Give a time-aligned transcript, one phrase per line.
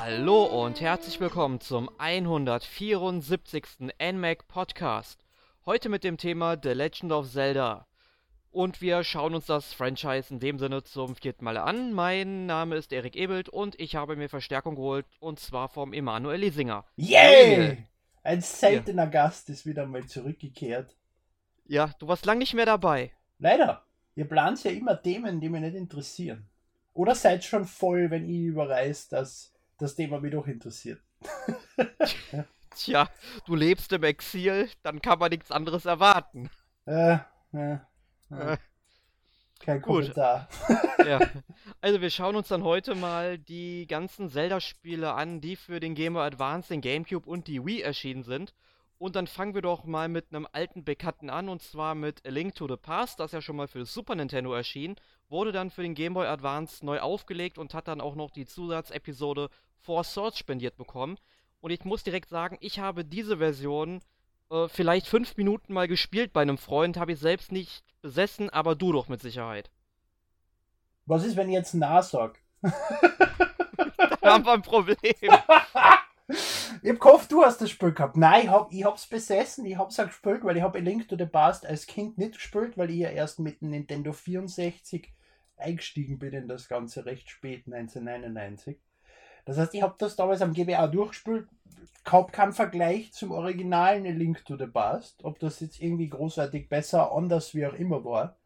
[0.00, 3.64] Hallo und herzlich willkommen zum 174.
[4.00, 5.24] NMAC Podcast.
[5.66, 7.84] Heute mit dem Thema The Legend of Zelda.
[8.52, 11.92] Und wir schauen uns das Franchise in dem Sinne zum vierten Mal an.
[11.92, 16.42] Mein Name ist Erik Ebelt und ich habe mir Verstärkung geholt und zwar vom Emanuel
[16.42, 16.84] Liesinger.
[16.94, 17.84] Yay!
[18.22, 19.10] Ein seltener ja.
[19.10, 20.94] Gast ist wieder mal zurückgekehrt.
[21.66, 23.10] Ja, du warst lang nicht mehr dabei.
[23.40, 23.82] Leider.
[24.14, 26.48] Ihr plant ja immer Themen, die mich nicht interessieren.
[26.94, 31.00] Oder seid schon voll, wenn ich überreiß, dass das Thema mich doch interessiert.
[32.74, 33.08] Tja,
[33.46, 36.50] du lebst im Exil, dann kann man nichts anderes erwarten.
[36.86, 37.18] Äh,
[37.52, 37.78] äh,
[38.30, 38.56] äh.
[39.60, 40.48] Kein Kommentar.
[41.06, 41.18] ja.
[41.80, 46.14] Also wir schauen uns dann heute mal die ganzen Zelda-Spiele an, die für den Game
[46.14, 48.54] Boy Advance, den GameCube und die Wii erschienen sind.
[48.98, 52.30] Und dann fangen wir doch mal mit einem alten Bekannten an, und zwar mit A
[52.30, 54.96] Link to the Past, das ja schon mal für Super Nintendo erschien,
[55.28, 58.44] wurde dann für den Game Boy Advance neu aufgelegt und hat dann auch noch die
[58.44, 61.16] Zusatzepisode Four Swords spendiert bekommen.
[61.60, 64.00] Und ich muss direkt sagen, ich habe diese Version
[64.50, 68.74] äh, vielleicht fünf Minuten mal gespielt bei einem Freund, habe ich selbst nicht besessen, aber
[68.74, 69.70] du doch mit Sicherheit.
[71.06, 72.38] Was ist, wenn jetzt nah sag?
[72.60, 72.72] da
[74.24, 74.96] haben wir ein Problem.
[76.82, 78.16] Ich hab gehofft, du hast das Spiel gehabt.
[78.16, 81.08] Nein, ich, hab, ich hab's besessen, ich hab's auch gespielt, weil ich hab A Link
[81.08, 85.12] to the Past als Kind nicht gespielt, weil ich ja erst mit dem Nintendo 64
[85.56, 88.78] eingestiegen bin in das Ganze recht spät, 1999.
[89.44, 91.48] Das heißt, ich habe das damals am GBA durchgespielt,
[92.04, 96.68] kaum kein Vergleich zum originalen A Link to the Past, ob das jetzt irgendwie großartig
[96.68, 98.36] besser, anders wie auch immer war,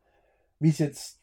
[0.61, 1.21] wie es jetzt,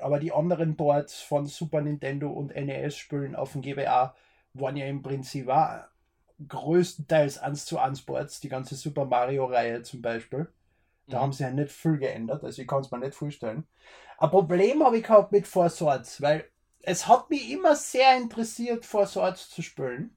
[0.00, 4.14] aber die anderen Boards von Super Nintendo und NES-Spielen auf dem GBA
[4.54, 5.84] waren ja im Prinzip auch
[6.48, 10.48] größtenteils 1 zu 1 Boards, die ganze Super Mario-Reihe zum Beispiel.
[11.08, 11.22] Da mhm.
[11.22, 13.64] haben sie ja nicht viel geändert, also ich kann es mir nicht vorstellen.
[14.18, 16.44] Ein Problem habe ich gehabt mit Four Swords, weil
[16.80, 20.16] es hat mich immer sehr interessiert, Four Swords zu spielen.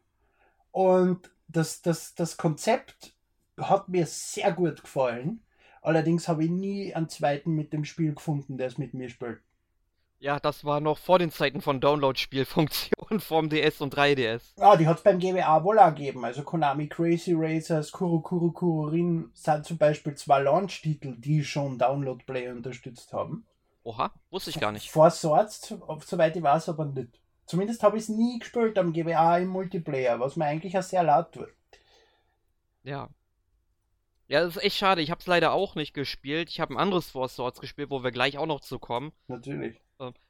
[0.72, 3.16] Und das, das, das Konzept
[3.57, 5.44] hat mir sehr gut gefallen.
[5.81, 9.39] Allerdings habe ich nie einen zweiten mit dem Spiel gefunden, der es mit mir spielt.
[10.19, 14.57] Ja, das war noch vor den Zeiten von Download-Spielfunktionen vom DS und 3DS.
[14.57, 16.23] Ja, die hat es beim GBA wohl gegeben.
[16.23, 22.49] Also Konami Crazy Racers, Kuru Kuru Kururin sind zum Beispiel zwei Launch-Titel, die schon Download-Play
[22.49, 23.45] unterstützt haben.
[23.83, 24.89] Oha, wusste ich gar nicht.
[24.89, 25.73] Vor Swords,
[26.05, 27.19] soweit ich weiß, aber nicht.
[27.45, 31.03] Zumindest habe ich es nie gespielt am GBA im Multiplayer, was mir eigentlich auch sehr
[31.03, 31.49] laut tut.
[32.83, 33.09] Ja.
[34.27, 35.01] Ja, das ist echt schade.
[35.03, 36.49] Ich habe es leider auch nicht gespielt.
[36.49, 39.11] Ich habe ein anderes Four Swords gespielt, wo wir gleich auch noch zu kommen.
[39.27, 39.79] Natürlich.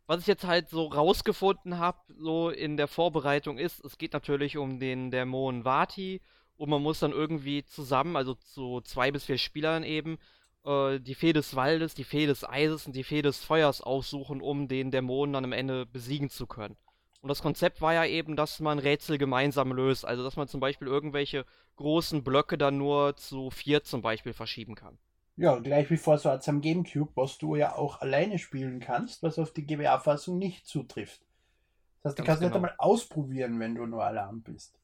[0.08, 4.58] Was ich jetzt halt so rausgefunden habe, so in der Vorbereitung ist, es geht natürlich
[4.58, 6.22] um den Dämon Vati
[6.58, 10.20] und man muss dann irgendwie zusammen, also zu zwei bis vier Spielern eben,
[10.64, 14.42] äh, die Fee des Waldes, die Fee des Eises und die Fee des Feuers aussuchen,
[14.42, 16.78] um den Dämonen dann am Ende besiegen zu können.
[17.22, 20.60] Und das Konzept war ja eben, dass man Rätsel gemeinsam löst, also dass man zum
[20.60, 21.46] Beispiel irgendwelche
[21.78, 25.00] großen Blöcke dann nur zu vier zum Beispiel verschieben kann.
[25.38, 29.22] Ja, gleich wie vor so als am Gamecube, was du ja auch alleine spielen kannst,
[29.22, 31.22] was auf die GBA-Fassung nicht zutrifft.
[32.04, 32.50] Das heißt, du Ganz kannst genau.
[32.50, 34.80] nicht einmal ausprobieren, wenn du nur Alarm bist.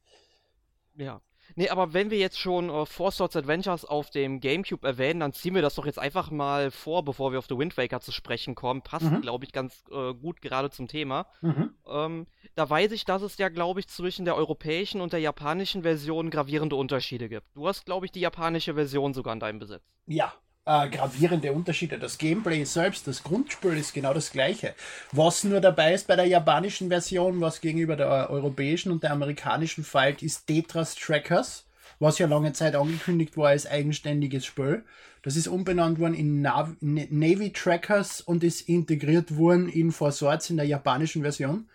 [0.96, 1.22] Ja.
[1.56, 5.34] Nee, aber wenn wir jetzt schon äh, Four Swords Adventures auf dem GameCube erwähnen, dann
[5.34, 8.12] ziehen wir das doch jetzt einfach mal vor, bevor wir auf The Wind Waker zu
[8.12, 8.82] sprechen kommen.
[8.82, 9.22] Passt, mhm.
[9.22, 11.28] glaube ich, ganz äh, gut gerade zum Thema.
[11.42, 11.74] Mhm.
[11.88, 15.84] Ähm, da weiß ich, dass es ja, glaube ich, zwischen der europäischen und der japanischen
[15.84, 17.48] Version gravierende Unterschiede gibt.
[17.56, 19.84] Du hast, glaube ich, die japanische Version sogar in deinem Besitz.
[20.06, 20.34] Ja,
[20.66, 21.98] äh, gravierende Unterschiede.
[21.98, 24.76] Das Gameplay selbst, das Grundspiel ist genau das gleiche.
[25.12, 29.84] Was nur dabei ist bei der japanischen Version, was gegenüber der europäischen und der amerikanischen
[29.84, 31.66] fällt, ist Tetras Trackers,
[32.00, 34.84] was ja lange Zeit angekündigt war als eigenständiges Spiel.
[35.24, 40.50] Das ist umbenannt worden in Nav Navy Trackers und ist integriert worden in Four Swords
[40.50, 41.70] in der japanischen Version.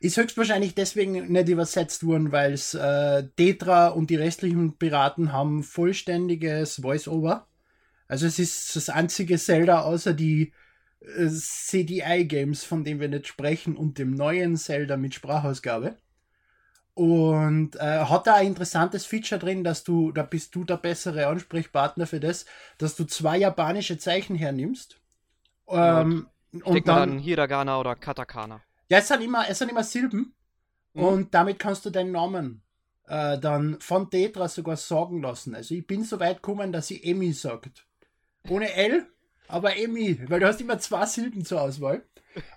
[0.00, 5.62] Ist höchstwahrscheinlich deswegen nicht übersetzt worden, weil es äh, Tetra und die restlichen Piraten haben
[5.62, 7.46] vollständiges Voice-Over
[8.08, 10.52] also es ist das einzige Zelda außer die
[11.00, 15.96] äh, CDI-Games, von denen wir nicht sprechen, und dem neuen Zelda mit Sprachausgabe.
[16.94, 21.26] Und äh, hat da ein interessantes Feature drin, dass du, da bist du der bessere
[21.26, 22.46] Ansprechpartner für das,
[22.78, 24.98] dass du zwei japanische Zeichen hernimmst.
[25.68, 28.62] Ähm, ja, und dann, Hiragana oder Katakana.
[28.88, 30.34] Ja, es sind immer, es sind immer Silben.
[30.94, 31.02] Mhm.
[31.02, 32.62] Und damit kannst du deinen Namen
[33.08, 35.54] äh, dann von Tetra sogar sagen lassen.
[35.54, 37.86] Also ich bin so weit gekommen, dass sie Emi sagt.
[38.48, 39.06] Ohne L,
[39.48, 42.02] aber Emi, weil du hast immer zwei Silben zur Auswahl.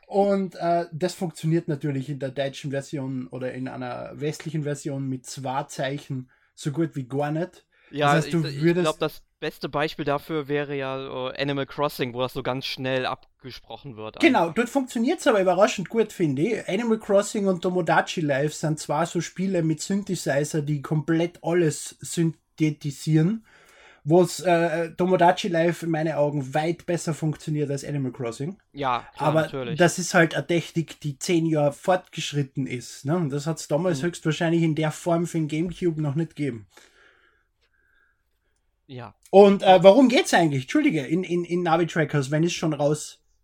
[0.08, 5.26] Und äh, das funktioniert natürlich in der deutschen Version oder in einer westlichen Version mit
[5.26, 7.66] zwei Zeichen so gut wie gar nicht.
[7.92, 12.14] Ja, das heißt, ich, ich glaube, das beste Beispiel dafür wäre ja äh, Animal Crossing,
[12.14, 14.20] wo das so ganz schnell abgesprochen wird.
[14.20, 14.56] Genau, einfach.
[14.56, 16.70] dort funktioniert es aber überraschend gut, finde ich.
[16.70, 23.46] Animal Crossing und Tomodachi Life sind zwar so Spiele mit Synthesizer, die komplett alles synthetisieren,
[24.10, 28.58] wo es äh, Tomodachi Life in meinen Augen weit besser funktioniert als Animal Crossing.
[28.74, 29.78] Ja, klar, aber natürlich.
[29.78, 33.06] das ist halt eine Technik, die zehn Jahre fortgeschritten ist.
[33.06, 33.16] Ne?
[33.16, 34.08] Und das hat es damals mhm.
[34.08, 36.68] höchstwahrscheinlich in der Form für den Gamecube noch nicht gegeben.
[38.88, 39.14] Ja.
[39.30, 40.64] Und äh, worum geht's eigentlich?
[40.64, 42.74] Entschuldige, in, in, in Navi Trackers, wenn ich schon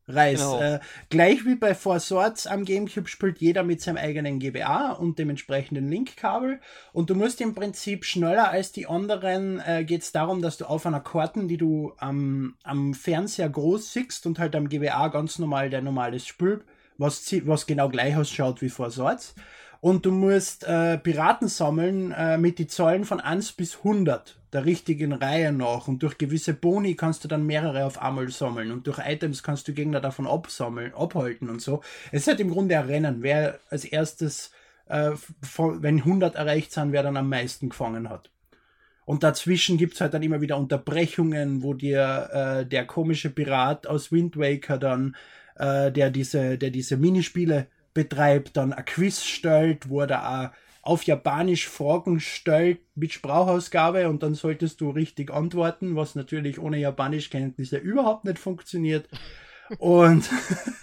[0.08, 0.40] rausreiß.
[0.40, 0.62] Genau.
[0.62, 0.80] Äh,
[1.10, 5.30] gleich wie bei Four Swords am Gamecube spielt jeder mit seinem eigenen GBA und dem
[5.30, 6.60] entsprechenden Linkkabel.
[6.94, 10.86] Und du musst im Prinzip schneller als die anderen äh, geht's darum, dass du auf
[10.86, 15.70] einer Karten, die du am, am Fernseher groß siehst und halt am GBA ganz normal
[15.70, 16.64] dein normales Spiel,
[16.98, 19.36] was, was genau gleich ausschaut wie Four Swords.
[19.82, 24.66] Und du musst äh, Piraten sammeln äh, mit die Zahlen von 1 bis 100 der
[24.66, 25.88] richtigen Reihe nach.
[25.88, 28.72] Und durch gewisse Boni kannst du dann mehrere auf einmal sammeln.
[28.72, 31.82] Und durch Items kannst du Gegner davon absammeln, abhalten und so.
[32.12, 33.22] Es ist halt im Grunde ein Rennen.
[33.22, 34.52] Wer als erstes,
[34.88, 35.12] äh,
[35.42, 38.32] von, wenn 100 erreicht sind, wer dann am meisten gefangen hat.
[39.06, 43.86] Und dazwischen gibt es halt dann immer wieder Unterbrechungen, wo dir äh, der komische Pirat
[43.86, 45.16] aus Wind Waker dann,
[45.58, 50.65] äh, der diese, der diese Minispiele betreibt, dann ein Quiz stellt, wo er da auch
[50.86, 56.78] auf Japanisch Fragen stellt mit Sprachausgabe und dann solltest du richtig antworten, was natürlich ohne
[56.78, 59.10] Japanischkenntnisse überhaupt nicht funktioniert.
[59.80, 60.30] Und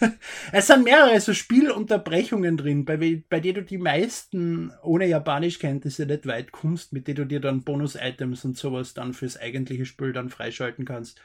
[0.52, 6.26] es sind mehrere so Spielunterbrechungen drin, bei, bei denen du die meisten ohne Japanischkenntnisse nicht
[6.26, 10.31] weit kommst, mit denen du dir dann Bonus-Items und sowas dann fürs eigentliche Spiel dann
[10.31, 11.20] freischalten kannst.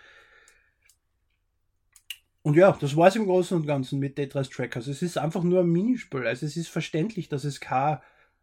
[2.43, 4.85] Und ja, das war es im Großen und Ganzen mit Tetris Trackers.
[4.85, 6.27] Es ist einfach nur ein Minispiel.
[6.27, 7.97] Also es ist verständlich, dass es kein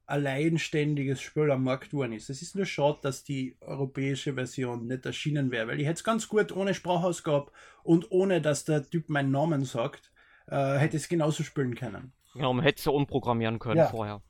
[0.07, 2.31] alleinständiges Spiel am Markt geworden ist.
[2.31, 6.05] Es ist nur schade, dass die europäische Version nicht erschienen wäre, weil ich hätte es
[6.05, 7.51] ganz gut ohne Sprachausgabe
[7.83, 10.13] und ohne, dass der Typ meinen Namen sagt,
[10.47, 12.13] äh, hätte es genauso spielen können.
[12.35, 13.87] Ja, man hätte es ja umprogrammieren können ja.
[13.87, 14.23] vorher.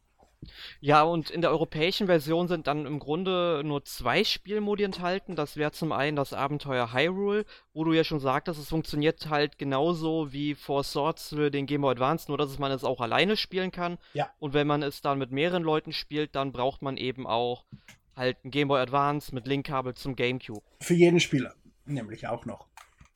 [0.81, 5.37] Ja, und in der europäischen Version sind dann im Grunde nur zwei Spielmodi enthalten.
[5.37, 9.59] Das wäre zum einen das Abenteuer Hyrule, wo du ja schon sagtest, es funktioniert halt
[9.59, 13.37] genauso wie Four Swords für den Game Boy Advance, nur dass man es auch alleine
[13.37, 13.99] spielen kann.
[14.13, 14.31] Ja.
[14.39, 17.65] Und wenn man es dann mit mehreren Leuten spielt, dann braucht man eben auch
[18.17, 20.63] halt ein Game Boy Advance mit Linkkabel zum GameCube.
[20.81, 21.55] Für jeden Spieler,
[21.87, 22.67] nämlich auch noch.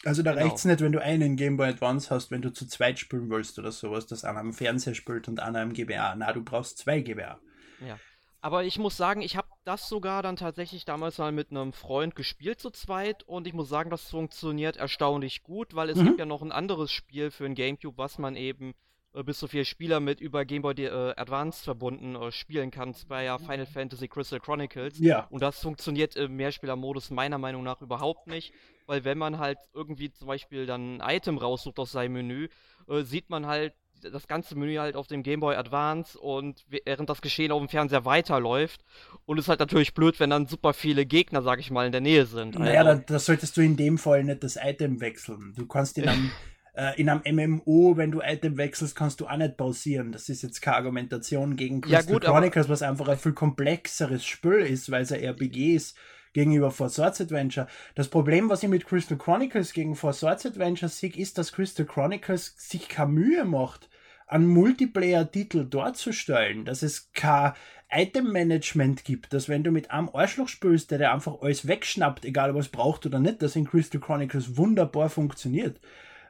[0.05, 0.45] Also da genau.
[0.45, 3.31] reicht es nicht, wenn du einen Game Boy Advance hast, wenn du zu zweit spielen
[3.31, 6.15] willst oder sowas, dass einer am Fernseher spielt und einer im GBA.
[6.17, 7.39] Na, du brauchst zwei GBA.
[7.85, 7.99] Ja.
[8.41, 12.15] Aber ich muss sagen, ich habe das sogar dann tatsächlich damals mal mit einem Freund
[12.15, 16.05] gespielt zu zweit und ich muss sagen, das funktioniert erstaunlich gut, weil es mhm.
[16.05, 18.75] gibt ja noch ein anderes Spiel für ein Gamecube, was man eben
[19.13, 22.93] bis zu vier Spieler mit über Game Boy äh, Advance verbunden äh, spielen kann.
[22.93, 24.99] Das war ja Final Fantasy Crystal Chronicles.
[24.99, 25.27] Ja.
[25.31, 28.53] Und das funktioniert im Mehrspielermodus meiner Meinung nach überhaupt nicht,
[28.87, 32.49] weil wenn man halt irgendwie zum Beispiel dann ein Item raussucht aus seinem Menü,
[32.89, 37.09] äh, sieht man halt das ganze Menü halt auf dem Game Boy Advance und während
[37.09, 38.81] das Geschehen auf dem Fernseher weiterläuft.
[39.27, 41.93] Und es ist halt natürlich blöd, wenn dann super viele Gegner, sag ich mal, in
[41.93, 42.59] der Nähe sind.
[42.59, 43.01] Naja, also.
[43.01, 45.55] da, da, solltest du in dem Fall nicht das Item wechseln.
[45.57, 46.31] Du kannst in einem,
[46.79, 50.13] äh, in einem MMO, wenn du Item wechselst, kannst du auch nicht pausieren.
[50.13, 54.25] Das ist jetzt keine Argumentation gegen Crystal ja, gut, Chronicles, was einfach ein viel komplexeres
[54.25, 55.97] Spiel ist, weil es ein RPG ist
[56.35, 57.67] gegenüber Four Swords Adventure.
[57.97, 61.85] Das Problem, was ich mit Crystal Chronicles gegen Four Swords Adventure sehe, ist, dass Crystal
[61.85, 63.89] Chronicles sich keine Mühe macht,
[64.29, 67.55] einen Multiplayer-Titel darzustellen, dass es kein
[67.91, 72.55] Item-Management gibt, dass wenn du mit einem Arschloch spielst, der dir einfach alles wegschnappt, egal
[72.55, 75.81] was braucht oder nicht, das in Crystal Chronicles wunderbar funktioniert.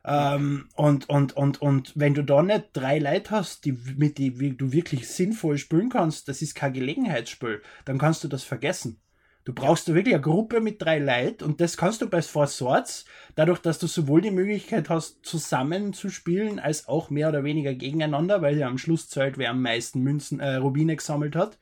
[0.09, 4.57] Ähm, und, und, und, und wenn du da nicht drei Leute hast, die, mit die
[4.57, 9.01] du wirklich sinnvoll spielen kannst, das ist kein Gelegenheitsspiel, dann kannst du das vergessen.
[9.45, 12.47] Du brauchst da wirklich eine Gruppe mit drei Leuten und das kannst du bei Four
[12.47, 17.45] Swords, dadurch, dass du sowohl die Möglichkeit hast, zusammen zu spielen, als auch mehr oder
[17.45, 21.59] weniger gegeneinander, weil ja am Schluss zählt, wer am meisten Münzen, äh, Rubine gesammelt hat.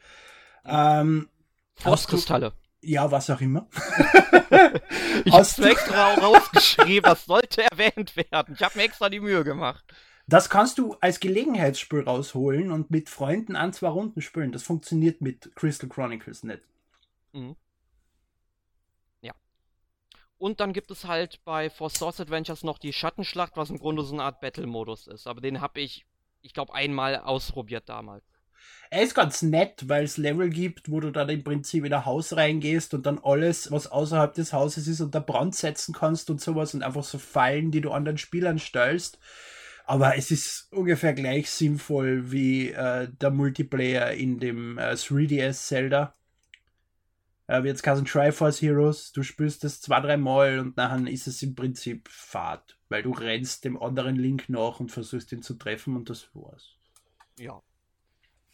[0.65, 1.29] Ähm,
[1.77, 2.53] Frostkristalle.
[2.89, 3.67] Ja, was auch immer.
[5.25, 8.55] ich hab's extra rausgeschrieben, was sollte erwähnt werden.
[8.55, 9.85] Ich habe mir extra die Mühe gemacht.
[10.29, 14.53] Das kannst du als Gelegenheitsspiel rausholen und mit Freunden an zwei Runden spielen.
[14.53, 16.63] Das funktioniert mit Crystal Chronicles nicht.
[17.33, 17.57] Mhm.
[20.39, 24.03] Und dann gibt es halt bei Four Source Adventures noch die Schattenschlacht, was im Grunde
[24.03, 25.27] so eine Art Battle-Modus ist.
[25.27, 26.05] Aber den habe ich,
[26.43, 28.25] ich glaube, einmal ausprobiert damals.
[28.91, 32.05] Er ist ganz nett, weil es Level gibt, wo du dann im Prinzip in ein
[32.05, 36.41] Haus reingehst und dann alles, was außerhalb des Hauses ist, unter Brand setzen kannst und
[36.41, 39.19] sowas und einfach so Fallen, die du anderen Spielern stellst.
[39.87, 46.17] Aber es ist ungefähr gleich sinnvoll wie äh, der Multiplayer in dem äh, 3DS Zelda
[47.47, 51.27] äh, wie jetzt Cousin Triforce Heroes, du spielst das zwei, drei Mal und nachher ist
[51.27, 55.55] es im Prinzip Fahrt, weil du rennst dem anderen Link nach und versuchst ihn zu
[55.55, 56.77] treffen und das war's.
[57.39, 57.63] Ja.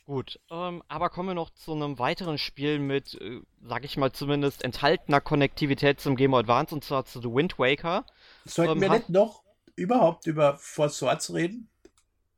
[0.04, 4.11] Gut, ähm, aber kommen wir noch zu einem weiteren Spiel mit, äh, sag ich mal
[4.12, 8.04] zumindest, enthaltener Konnektivität zum Game Boy Advance und zwar zu The Wind Waker.
[8.44, 9.44] Sollten ähm, wir nicht noch
[9.76, 11.68] überhaupt über Four Swords reden?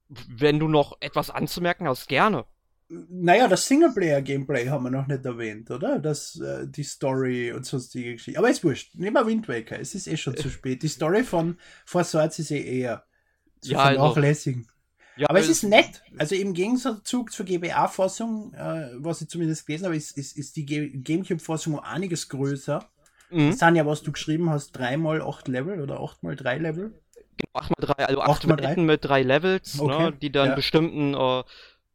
[0.08, 2.44] Wenn du noch etwas anzumerken hast, gerne.
[2.88, 5.98] Naja, das Singleplayer-Gameplay haben wir noch nicht erwähnt, oder?
[5.98, 8.38] Das, äh, die Story und sonstige Geschichten.
[8.38, 8.94] Aber ist wurscht.
[8.94, 9.80] Nehmen wir Wind Waker.
[9.80, 10.82] Es ist eh schon zu spät.
[10.82, 13.04] Die Story von Four Swords ist eh eher
[13.62, 14.66] zu ja, also vernachlässigen.
[14.66, 14.73] Also,
[15.16, 16.02] ja, aber es ist nett.
[16.18, 20.66] Also im Gegensatz zur GBA-Fassung, äh, was ich zumindest gelesen habe, ist, ist, ist die
[20.66, 22.88] GameCube-Fassung einiges größer.
[23.30, 23.50] Mhm.
[23.50, 27.00] Das sind ja, was du geschrieben hast, dreimal acht Level oder acht mal drei Level.
[27.36, 30.02] Genau, acht mal drei, also acht, acht Welten mit drei Levels, ne, okay.
[30.02, 30.54] ne, die dann ja.
[30.54, 31.42] bestimmten äh,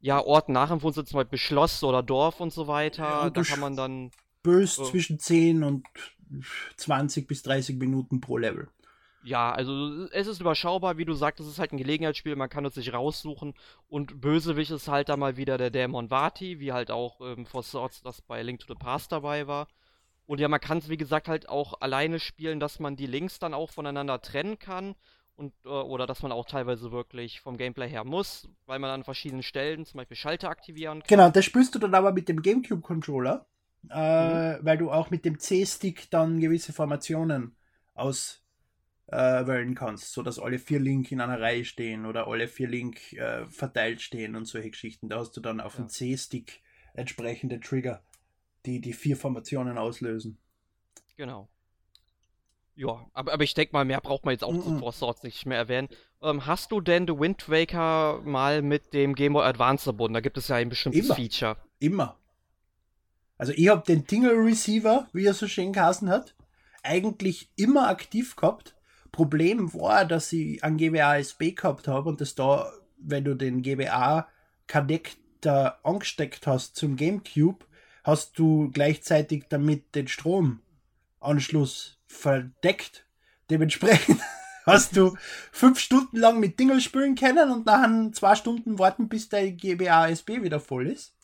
[0.00, 3.02] ja, Orten nachempfunden sind, zum Beispiel Schloss oder Dorf und so weiter.
[3.02, 4.10] Ja, da kann man dann.
[4.42, 5.86] Bös äh, zwischen 10 und
[6.76, 8.68] 20 bis 30 Minuten pro Level.
[9.22, 12.64] Ja, also es ist überschaubar, wie du sagst, es ist halt ein Gelegenheitsspiel, man kann
[12.64, 13.54] es sich raussuchen
[13.88, 17.62] und Bösewicht ist halt da mal wieder der Dämon Vati, wie halt auch ähm, For
[17.62, 19.68] Swords das bei Link to the Past dabei war.
[20.24, 23.38] Und ja, man kann es wie gesagt halt auch alleine spielen, dass man die Links
[23.38, 24.94] dann auch voneinander trennen kann
[25.40, 29.04] und äh, oder dass man auch teilweise wirklich vom Gameplay her muss, weil man an
[29.04, 31.08] verschiedenen Stellen zum Beispiel Schalter aktivieren kann.
[31.08, 33.46] Genau, das spielst du dann aber mit dem GameCube-Controller,
[33.90, 34.58] äh, mhm.
[34.64, 37.56] weil du auch mit dem C-Stick dann gewisse Formationen
[37.94, 38.42] aus
[39.10, 43.12] äh, wählen kannst, sodass alle vier Link in einer Reihe stehen oder alle vier Link
[43.14, 45.08] äh, verteilt stehen und solche Geschichten.
[45.08, 45.84] Da hast du dann auf ja.
[45.84, 46.60] dem C-Stick
[46.94, 48.02] entsprechende Trigger,
[48.66, 50.38] die die vier Formationen auslösen.
[51.16, 51.48] Genau.
[52.76, 55.44] Ja, aber, aber ich denke mal, mehr braucht man jetzt auch mm zu Swords nicht
[55.44, 55.88] mehr erwähnen.
[56.22, 60.14] Ähm, hast du denn The Wind Waker mal mit dem Game Boy Advance verbunden?
[60.14, 61.14] Da gibt es ja ein bestimmtes Immer.
[61.16, 61.56] Feature.
[61.80, 62.16] Immer.
[63.36, 66.34] Also ich habe den Dingle Receiver, wie er so schön geheißen hat,
[66.82, 68.74] eigentlich immer aktiv gehabt
[69.12, 73.62] Problem war, dass ich einen GBA ASB gehabt habe und das da, wenn du den
[73.62, 74.28] GBA
[74.68, 77.64] Connector angesteckt hast zum GameCube,
[78.04, 83.06] hast du gleichzeitig damit den Stromanschluss verdeckt.
[83.50, 84.20] Dementsprechend
[84.66, 85.16] hast du
[85.52, 90.04] fünf Stunden lang mit Dingle spielen können und nachher zwei Stunden warten, bis der GBA
[90.04, 91.14] ASB wieder voll ist.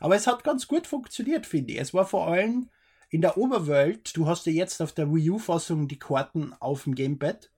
[0.00, 1.80] Aber es hat ganz gut funktioniert, finde ich.
[1.80, 2.70] Es war vor allem
[3.12, 6.94] in der Oberwelt, du hast ja jetzt auf der Wii U-Fassung die Karten auf dem
[6.94, 7.50] Gamepad.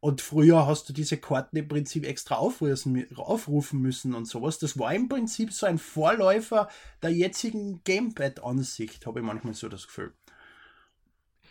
[0.00, 4.58] Und früher hast du diese Karten im Prinzip extra aufrufen, müssen und sowas.
[4.58, 6.68] Das war im Prinzip so ein Vorläufer
[7.02, 10.14] der jetzigen Gamepad-Ansicht, habe ich manchmal so das Gefühl.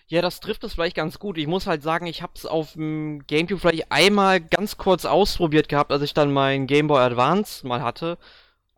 [0.08, 1.38] Ja, das trifft es vielleicht ganz gut.
[1.38, 5.70] Ich muss halt sagen, ich habe es auf dem GameCube vielleicht einmal ganz kurz ausprobiert
[5.70, 8.18] gehabt, als ich dann meinen Game Boy Advance mal hatte.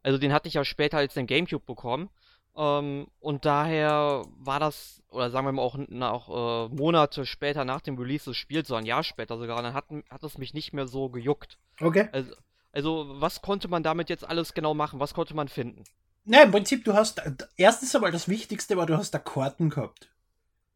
[0.04, 2.10] Also den hatte ich ja später als den GameCube bekommen.
[2.56, 7.82] Ähm, und daher war das, oder sagen wir mal auch, auch äh, Monate später nach
[7.82, 10.74] dem Release des Spiels, so ein Jahr später sogar, dann hat, hat es mich nicht
[10.74, 11.58] mehr so gejuckt.
[11.82, 12.10] Okay.
[12.12, 12.34] Also,
[12.72, 15.00] also, was konnte man damit jetzt alles genau machen?
[15.00, 15.84] Was konnte man finden?
[16.26, 17.22] Na, im Prinzip, du hast,
[17.58, 20.10] erstens einmal das Wichtigste war, du hast da Karten gehabt,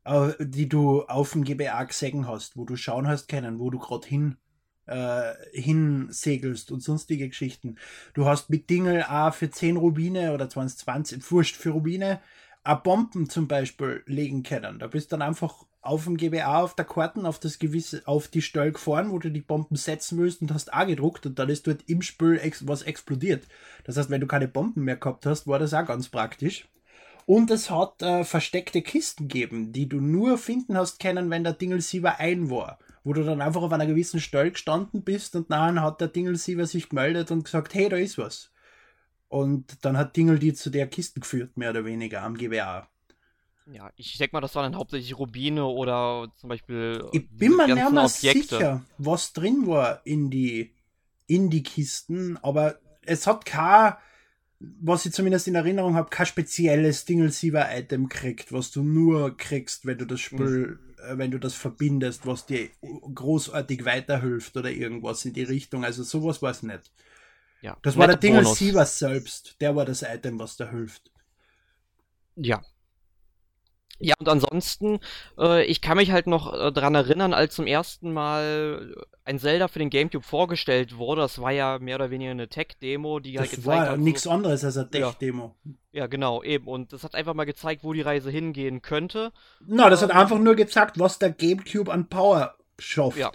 [0.04, 3.80] äh, die du auf dem GBA gesehen hast, wo du schauen hast können, wo du
[3.80, 4.38] gerade hin
[4.88, 7.78] äh, hinsegelst und sonstige Geschichten.
[8.14, 12.20] Du hast mit Dingel auch für 10 Rubine oder 20, 20 Wurscht für Rubine
[12.64, 14.80] auch Bomben zum Beispiel legen können.
[14.80, 18.42] Da bist dann einfach auf dem GBA auf der Karten auf das gewisse, auf die
[18.42, 21.66] Stelle gefahren, wo du die Bomben setzen willst und hast A gedruckt und dann ist
[21.66, 23.48] dort im Spiel ex was explodiert.
[23.86, 26.68] Das heißt, wenn du keine Bomben mehr gehabt hast, war das auch ganz praktisch.
[27.26, 31.54] Und es hat äh, versteckte Kisten gegeben, die du nur finden hast können, wenn der
[31.54, 35.50] Dingle Siever ein war wo du dann einfach auf einer gewissen Stelle gestanden bist und
[35.50, 38.52] dann hat der Dingle-Siever sich gemeldet und gesagt, hey, da ist was.
[39.30, 42.90] Und dann hat Dingle die zu der Kiste geführt, mehr oder weniger, am Gewehr.
[43.72, 47.06] Ja, ich denke mal, das waren dann hauptsächlich Rubine oder zum Beispiel.
[47.14, 50.74] Ich bin mir nicht mehr sicher, was drin war in die,
[51.28, 53.94] in die Kisten, aber es hat kein,
[54.60, 59.98] was ich zumindest in Erinnerung habe, kein spezielles Dingle-Siever-Item gekriegt, was du nur kriegst, wenn
[59.98, 60.87] du das Spiel mhm.
[61.08, 65.84] Äh, wenn du das verbindest, was dir großartig weiterhilft oder irgendwas in die Richtung.
[65.84, 66.92] Also sowas war es nicht.
[67.62, 69.56] Ja, das war der Dingle Sievers selbst.
[69.62, 71.12] Der war das Item, was da hilft.
[72.36, 72.62] Ja,
[74.00, 75.00] ja, und ansonsten,
[75.40, 79.68] äh, ich kann mich halt noch äh, daran erinnern, als zum ersten Mal ein Zelda
[79.68, 81.22] für den Gamecube vorgestellt wurde.
[81.22, 84.00] Das war ja mehr oder weniger eine Tech-Demo, die halt das halt gezeigt war hat.
[84.00, 85.56] nichts so, anderes als eine Tech-Demo.
[85.64, 86.02] Ja.
[86.02, 86.08] ja.
[86.08, 86.68] genau, eben.
[86.68, 89.32] Und das hat einfach mal gezeigt, wo die Reise hingehen könnte.
[89.66, 93.18] Na, das hat einfach nur gezeigt, was der Gamecube an Power schafft.
[93.18, 93.32] Ja.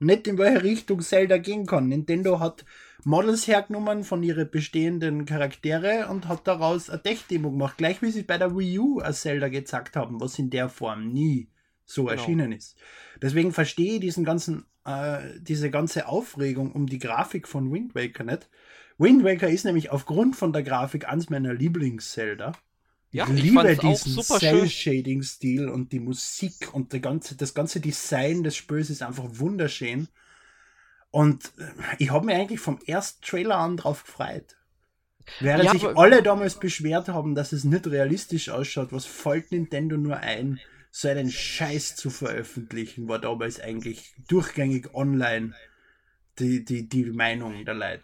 [0.00, 1.88] Nicht in welche Richtung Zelda gehen kann.
[1.88, 2.64] Nintendo hat
[3.06, 7.78] Models hergenommen von ihren bestehenden Charaktere und hat daraus eine Tech-Demo gemacht.
[7.78, 11.12] Gleich wie sie bei der Wii U als Zelda gezeigt haben, was in der Form
[11.12, 11.48] nie
[11.84, 12.16] so genau.
[12.16, 12.76] erschienen ist.
[13.20, 18.24] Deswegen verstehe ich diesen ganzen, äh, diese ganze Aufregung um die Grafik von Wind Waker
[18.24, 18.48] nicht.
[18.96, 22.52] Wind Waker ist nämlich aufgrund von der Grafik eins meiner Lieblings-Zelda.
[23.10, 28.56] Ja, ich liebe diesen Cell-Shading-Stil und die Musik und die ganze, das ganze Design des
[28.56, 30.08] Spiels ist einfach wunderschön.
[31.14, 31.62] Und äh,
[32.00, 34.56] ich habe mich eigentlich vom ersten Trailer an drauf gefreut.
[35.38, 39.96] Während ja, sich alle damals beschwert haben, dass es nicht realistisch ausschaut, was fällt Nintendo
[39.96, 40.58] nur ein,
[40.90, 45.54] so einen Scheiß zu veröffentlichen, war damals eigentlich durchgängig online
[46.40, 48.02] die, die, die Meinung der Leute.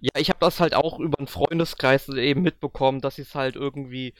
[0.00, 3.54] Ja, ich habe das halt auch über einen Freundeskreis eben mitbekommen, dass sie es halt
[3.54, 4.14] irgendwie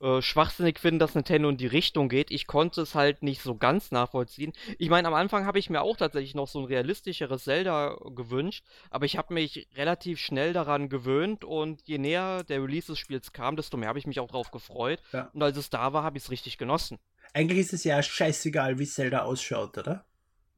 [0.00, 2.30] äh, schwachsinnig finden, dass Nintendo in die Richtung geht.
[2.30, 4.52] Ich konnte es halt nicht so ganz nachvollziehen.
[4.78, 8.64] Ich meine, am Anfang habe ich mir auch tatsächlich noch so ein realistischeres Zelda gewünscht,
[8.90, 13.32] aber ich habe mich relativ schnell daran gewöhnt und je näher der Release des Spiels
[13.32, 15.00] kam, desto mehr habe ich mich auch drauf gefreut.
[15.12, 15.30] Ja.
[15.32, 16.98] Und als es da war, habe ich es richtig genossen.
[17.32, 20.04] Eigentlich ist es ja scheißegal, wie Zelda ausschaut, oder?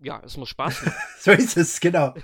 [0.00, 0.98] Ja, es muss Spaß machen.
[1.20, 2.14] so ist es, genau.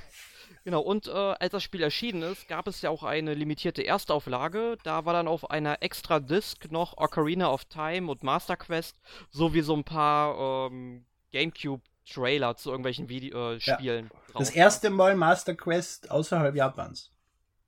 [0.64, 4.78] Genau, und äh, als das Spiel erschienen ist, gab es ja auch eine limitierte Erstauflage.
[4.83, 8.97] Da war dann auf einer extra Disc noch Ocarina of Time und Master Quest
[9.30, 14.11] sowie so ein paar ähm, Gamecube-Trailer zu irgendwelchen Video äh, Spielen.
[14.33, 14.38] Ja.
[14.38, 17.12] Das erste Mal Master Quest außerhalb Japans.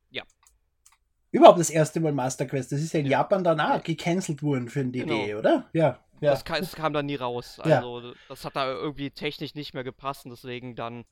[0.09, 0.23] Ja.
[1.33, 2.73] Überhaupt das erste Mal Master Quest.
[2.73, 3.19] Das ist ja in ja.
[3.19, 5.39] Japan dann auch gecancelt worden für ein DD, genau.
[5.39, 5.69] oder?
[5.75, 6.01] Ja.
[6.23, 6.31] Ja.
[6.31, 7.61] Das, kam, das kam dann nie raus.
[7.61, 11.05] Also, das hat da irgendwie technisch nicht mehr gepasst und deswegen dann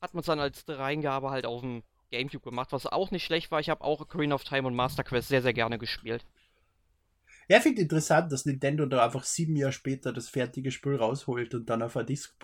[0.00, 3.50] hat man es dann als Reingabe halt auf dem Gamecube gemacht, was auch nicht schlecht
[3.50, 3.60] war.
[3.60, 6.24] Ich habe auch Ocarina of Time und Master Quest sehr, sehr gerne gespielt.
[7.48, 11.54] Ja, ich finde interessant, dass Nintendo da einfach sieben Jahre später das fertige Spiel rausholt
[11.54, 12.34] und dann auf ein Disc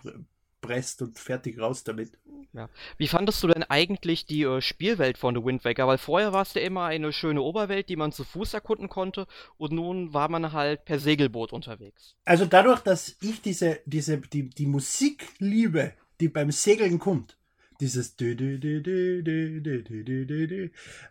[0.62, 2.18] presst und fertig raus damit.
[2.54, 2.70] Ja.
[2.96, 5.86] Wie fandest du denn eigentlich die äh, Spielwelt von The Wind Waker?
[5.86, 9.26] Weil vorher war es ja immer eine schöne Oberwelt, die man zu Fuß erkunden konnte
[9.58, 12.16] und nun war man halt per Segelboot unterwegs.
[12.24, 17.36] Also dadurch, dass ich diese, diese, die, die Musik liebe, die beim Segeln kommt,
[17.80, 18.14] dieses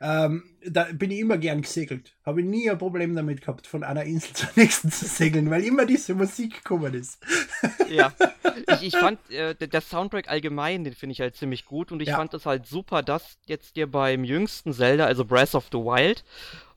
[0.01, 2.15] ähm, da bin ich immer gern gesegelt.
[2.25, 5.63] Habe ich nie ein Problem damit gehabt, von einer Insel zur nächsten zu segeln, weil
[5.63, 7.19] immer diese Musik gekommen ist.
[7.89, 8.13] ja.
[8.67, 12.09] Ich, ich fand, äh, der Soundtrack allgemein, den finde ich halt ziemlich gut und ich
[12.09, 12.17] ja.
[12.17, 16.23] fand es halt super, dass jetzt dir beim jüngsten Zelda, also Breath of the Wild,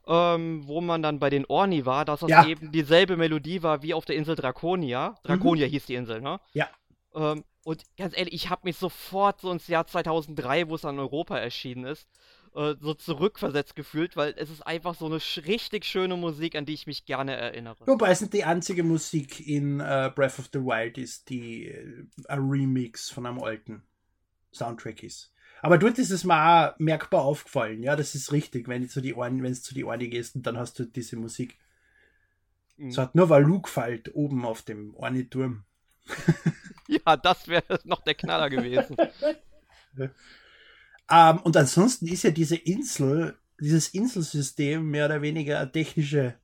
[0.07, 2.47] ähm, wo man dann bei den Orni war, dass das ja.
[2.47, 5.19] eben dieselbe Melodie war wie auf der Insel Draconia.
[5.23, 5.71] Draconia mhm.
[5.71, 6.39] hieß die Insel, ne?
[6.53, 6.67] Ja.
[7.13, 10.99] Ähm, und ganz ehrlich, ich habe mich sofort so ins Jahr 2003, wo es an
[10.99, 12.07] Europa erschienen ist,
[12.55, 16.65] äh, so zurückversetzt gefühlt, weil es ist einfach so eine sch richtig schöne Musik, an
[16.65, 17.85] die ich mich gerne erinnere.
[17.85, 22.05] Wobei es nicht die einzige Musik in uh, Breath of the Wild ist, die uh,
[22.29, 23.83] ein Remix von einem alten
[24.53, 25.33] Soundtrack ist.
[25.61, 29.01] Aber dort ist es mir auch merkbar aufgefallen, ja, das ist richtig, wenn du zu
[29.01, 31.57] die Ohren, wenn es zu die Ohren gehst und dann hast du diese Musik.
[32.77, 32.91] Mhm.
[32.91, 35.65] So hat nur weil Luke fällt oben auf dem Orniturm.
[37.05, 38.95] ja, das wäre noch der Knaller gewesen.
[41.11, 46.35] ähm, und ansonsten ist ja diese Insel, dieses Inselsystem mehr oder weniger eine technische,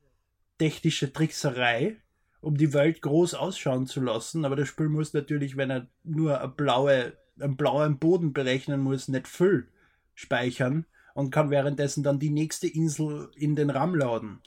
[0.58, 1.96] technische Trickserei,
[2.40, 4.44] um die Welt groß ausschauen zu lassen.
[4.44, 9.08] Aber das Spiel muss natürlich, wenn er nur eine blaue, einen blauen Boden berechnen muss,
[9.08, 9.68] nicht Füll
[10.14, 14.40] speichern und kann währenddessen dann die nächste Insel in den RAM laden.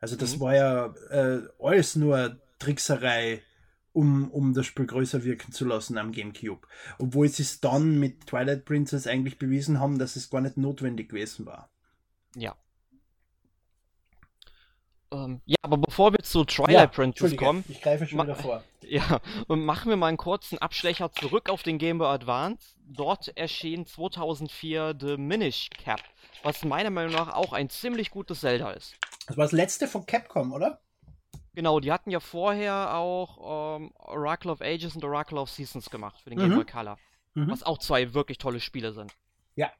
[0.00, 0.40] Also das mhm.
[0.40, 3.42] war ja äh, alles nur Trickserei
[3.92, 6.66] um, um das Spiel größer wirken zu lassen am GameCube.
[6.98, 11.08] Obwohl sie es dann mit Twilight Princess eigentlich bewiesen haben, dass es gar nicht notwendig
[11.08, 11.70] gewesen war.
[12.36, 12.54] Ja.
[15.12, 17.64] Ähm, ja, aber bevor wir zu Twilight ja, Princess kommen.
[17.68, 18.62] Ich greife schon wieder vor.
[18.82, 22.74] Ja, und machen wir mal einen kurzen Abschlecher zurück auf den Game Boy Advance.
[22.86, 26.00] Dort erschien 2004 The Minish Cap,
[26.42, 28.96] was meiner Meinung nach auch ein ziemlich gutes Zelda ist.
[29.28, 30.80] Das war das letzte von Capcom, oder?
[31.54, 36.20] Genau, die hatten ja vorher auch ähm, Oracle of Ages und Oracle of Seasons gemacht
[36.22, 36.42] für den mhm.
[36.42, 36.98] Game Boy Color.
[37.34, 37.50] Mhm.
[37.50, 39.12] Was auch zwei wirklich tolle Spiele sind.
[39.56, 39.70] Ja.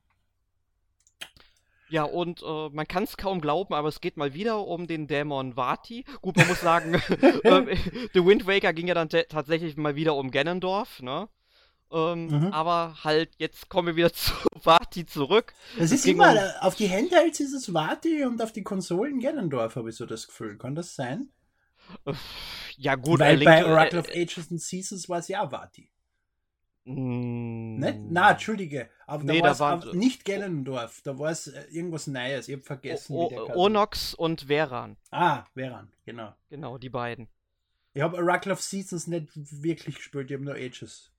[1.89, 5.09] Ja, und äh, man kann es kaum glauben, aber es geht mal wieder um den
[5.09, 6.05] Dämon Vati.
[6.23, 7.77] Gut, man muss sagen, äh,
[8.15, 11.29] The Wind Waker ging ja dann tatsächlich mal wieder um Ganondorf, ne?
[11.93, 12.53] Ähm, mhm.
[12.53, 15.53] Aber halt, jetzt kommen wir wieder zu Vati zurück.
[15.79, 16.39] Das ist immer, um...
[16.61, 20.29] auf die Handhelds ist es Vati und auf die Konsolen Ganondorf, habe ich so das
[20.29, 20.57] Gefühl.
[20.57, 21.31] Kann das sein?
[22.77, 23.21] Ja, gut.
[23.21, 25.91] Weil bei Oracle of Ages and Seasons war es ja Vati.
[26.85, 27.79] Mm.
[27.79, 28.07] Ne?
[28.09, 28.89] Na, entschuldige.
[29.07, 31.03] Aber nee, da war es nicht Gellendorf.
[31.03, 32.49] Da war es äh, irgendwas Neues.
[32.49, 33.15] Ich habe vergessen.
[33.15, 34.97] O o Onox und Veran.
[35.11, 36.35] Ah, Veran, genau.
[36.49, 37.29] Genau, die beiden.
[37.93, 40.31] Ich habe Oracle of Seasons nicht wirklich gespielt.
[40.31, 41.11] Ich habe nur Ages.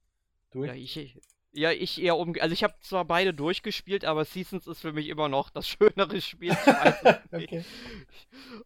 [0.52, 0.66] Du?
[0.66, 1.20] Ja, ich,
[1.52, 2.36] Ja, ich eher um.
[2.40, 6.22] Also ich habe zwar beide durchgespielt, aber Seasons ist für mich immer noch das schönere
[6.22, 6.52] Spiel.
[7.32, 7.64] okay.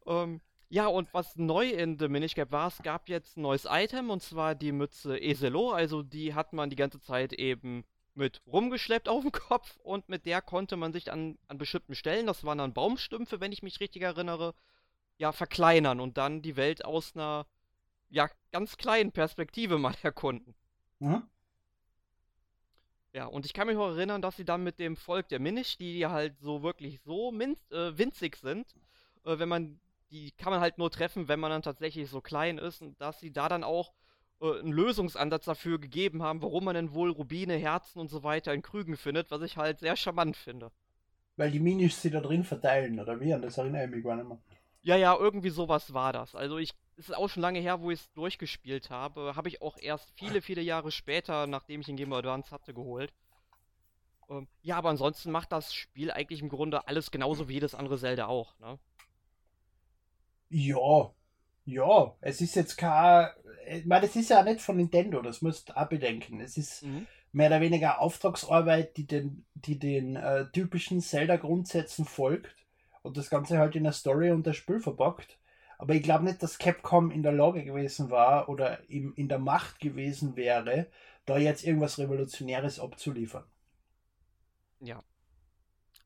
[0.05, 3.67] um, ja, und was neu in The Minish Cap war, es gab jetzt ein neues
[3.69, 5.71] Item und zwar die Mütze Eselo.
[5.71, 10.25] Also die hat man die ganze Zeit eben mit rumgeschleppt auf dem Kopf und mit
[10.25, 13.79] der konnte man sich an, an bestimmten Stellen, das waren dann Baumstümpfe, wenn ich mich
[13.79, 14.55] richtig erinnere,
[15.17, 17.45] ja, verkleinern und dann die Welt aus einer
[18.09, 20.55] ja, ganz kleinen Perspektive mal erkunden.
[20.99, 21.23] Mhm.
[23.13, 25.77] Ja, und ich kann mich auch erinnern, dass sie dann mit dem Volk der Minish,
[25.77, 28.75] die ja halt so wirklich so minz, äh, winzig sind,
[29.23, 29.79] äh, wenn man,
[30.11, 33.19] die kann man halt nur treffen, wenn man dann tatsächlich so klein ist und dass
[33.19, 33.93] sie da dann auch
[34.41, 38.53] äh, einen Lösungsansatz dafür gegeben haben, warum man denn wohl Rubine, Herzen und so weiter
[38.53, 40.71] in Krügen findet, was ich halt sehr charmant finde.
[41.37, 43.33] Weil die Minish sie da drin verteilen, oder wie?
[43.33, 44.39] An das erinnere ich mich gar nicht mehr.
[44.81, 46.35] Ja, ja, irgendwie sowas war das.
[46.35, 49.35] Also ich, es ist auch schon lange her, wo ich es durchgespielt habe.
[49.35, 52.73] Habe ich auch erst viele, viele Jahre später, nachdem ich den Game Boy Advance hatte,
[52.73, 53.11] geholt.
[54.29, 57.97] Ähm, ja, aber ansonsten macht das Spiel eigentlich im Grunde alles genauso wie jedes andere
[57.97, 58.79] Zelda auch, ne?
[60.57, 61.11] Ja,
[61.65, 63.27] ja, es ist jetzt kein.
[63.67, 66.39] Ich meine, es ist ja nicht von Nintendo, das musst du auch bedenken.
[66.39, 67.07] Es ist mhm.
[67.33, 72.55] mehr oder weniger Auftragsarbeit, die den, die den äh, typischen Zelda-Grundsätzen folgt
[73.01, 75.37] und das Ganze halt in der Story und das Spiel verpackt.
[75.77, 79.39] Aber ich glaube nicht, dass Capcom in der Lage gewesen war oder im, in der
[79.39, 80.87] Macht gewesen wäre,
[81.25, 83.43] da jetzt irgendwas Revolutionäres abzuliefern.
[84.79, 85.03] Ja.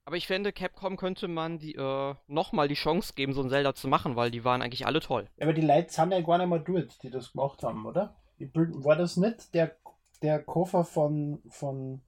[0.06, 3.76] Aber ich finde, Capcom könnte man die, äh, nochmal die Chance geben, so ein Zelda
[3.76, 5.28] zu machen, weil die waren eigentlich alle toll.
[5.40, 8.16] Aber die Leute sind ja gar nicht mehr dort, die das gemacht haben, oder?
[8.40, 9.76] War das nicht der,
[10.22, 12.02] der Koffer von, von,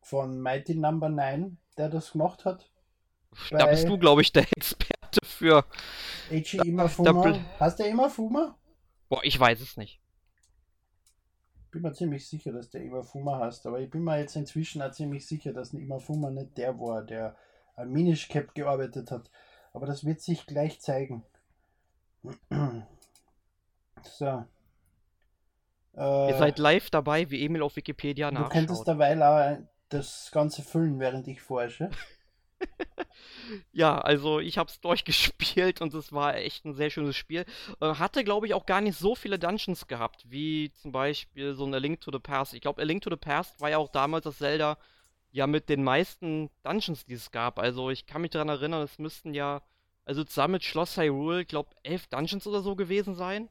[0.00, 1.16] von Mighty Number no.
[1.16, 2.70] 9, der das gemacht hat?
[3.50, 5.64] Da bist du, glaube ich, der Experte für.
[6.30, 7.38] Eiji Imafuma.
[7.58, 8.56] Hast du Imafuma?
[9.08, 10.01] Boah, ich weiß es nicht.
[11.72, 14.92] Bin mir ziemlich sicher, dass der Imafuma hast, aber ich bin mir jetzt inzwischen auch
[14.92, 17.34] ziemlich sicher, dass ein Imafuma nicht der war, der
[17.76, 19.30] an Minish Cap gearbeitet hat.
[19.72, 21.24] Aber das wird sich gleich zeigen.
[24.02, 24.44] so.
[25.96, 28.52] Äh, Ihr seid live dabei, wie Emil auf Wikipedia nachschaut.
[28.52, 29.58] Du könntest derweil auch
[29.88, 31.90] das Ganze füllen, während ich forsche.
[33.72, 37.44] ja, also ich habe es durchgespielt und es war echt ein sehr schönes Spiel.
[37.80, 41.64] Äh, hatte, glaube ich, auch gar nicht so viele Dungeons gehabt, wie zum Beispiel so
[41.64, 42.54] eine Link to the Past.
[42.54, 44.78] Ich glaube, A Link to the Past war ja auch damals das Zelda
[45.30, 47.58] ja mit den meisten Dungeons, die es gab.
[47.58, 49.62] Also ich kann mich daran erinnern, es müssten ja,
[50.04, 53.48] also zusammen mit Schloss Hyrule, ich glaube, elf Dungeons oder so gewesen sein.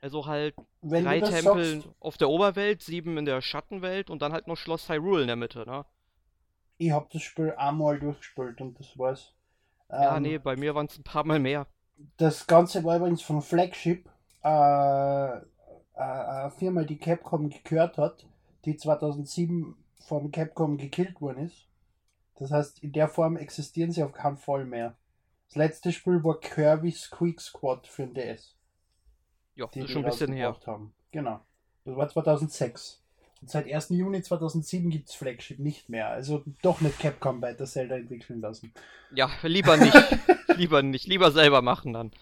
[0.00, 4.46] Also halt Wenn drei Tempel auf der Oberwelt, sieben in der Schattenwelt und dann halt
[4.46, 5.86] noch Schloss Hyrule in der Mitte, ne?
[6.78, 9.32] Ich habe das Spiel einmal durchgespielt und das war's.
[9.88, 11.66] Ja, ähm, nee, bei mir waren es ein paar Mal mehr.
[12.18, 14.08] Das Ganze war übrigens von Flagship,
[14.44, 15.40] äh, äh,
[15.94, 18.26] eine Firma, die Capcom gehört hat,
[18.64, 21.66] die 2007 von Capcom gekillt worden ist.
[22.38, 24.94] Das heißt, in der Form existieren sie auf keinen Fall mehr.
[25.48, 28.56] Das letzte Spiel war Kirby's Quick Squad für den DS.
[29.54, 30.54] Ja, das ist schon ein bisschen her.
[30.66, 30.92] Haben.
[31.12, 31.40] Genau.
[31.84, 33.02] Das war 2006.
[33.44, 33.90] Seit 1.
[33.90, 36.08] Juni 2007 gibt es Flagship nicht mehr.
[36.08, 38.72] Also doch nicht Capcom weiter Zelda entwickeln lassen.
[39.14, 39.94] Ja, lieber nicht.
[40.56, 41.06] lieber nicht.
[41.06, 42.12] Lieber selber machen dann.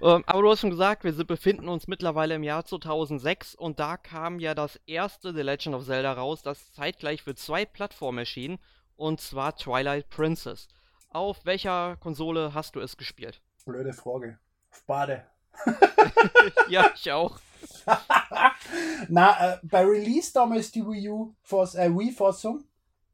[0.00, 3.96] Ähm, aber du hast schon gesagt, wir befinden uns mittlerweile im Jahr 2006 und da
[3.96, 8.58] kam ja das erste The Legend of Zelda raus, das zeitgleich für zwei Plattformen erschien.
[8.96, 10.68] Und zwar Twilight Princess.
[11.10, 13.40] Auf welcher Konsole hast du es gespielt?
[13.66, 14.38] Blöde Frage.
[14.70, 15.24] Auf Bade.
[16.68, 17.38] ja, ich auch.
[19.08, 22.64] Na, äh, bei Release damals die Wii U äh, Wii-Fassung,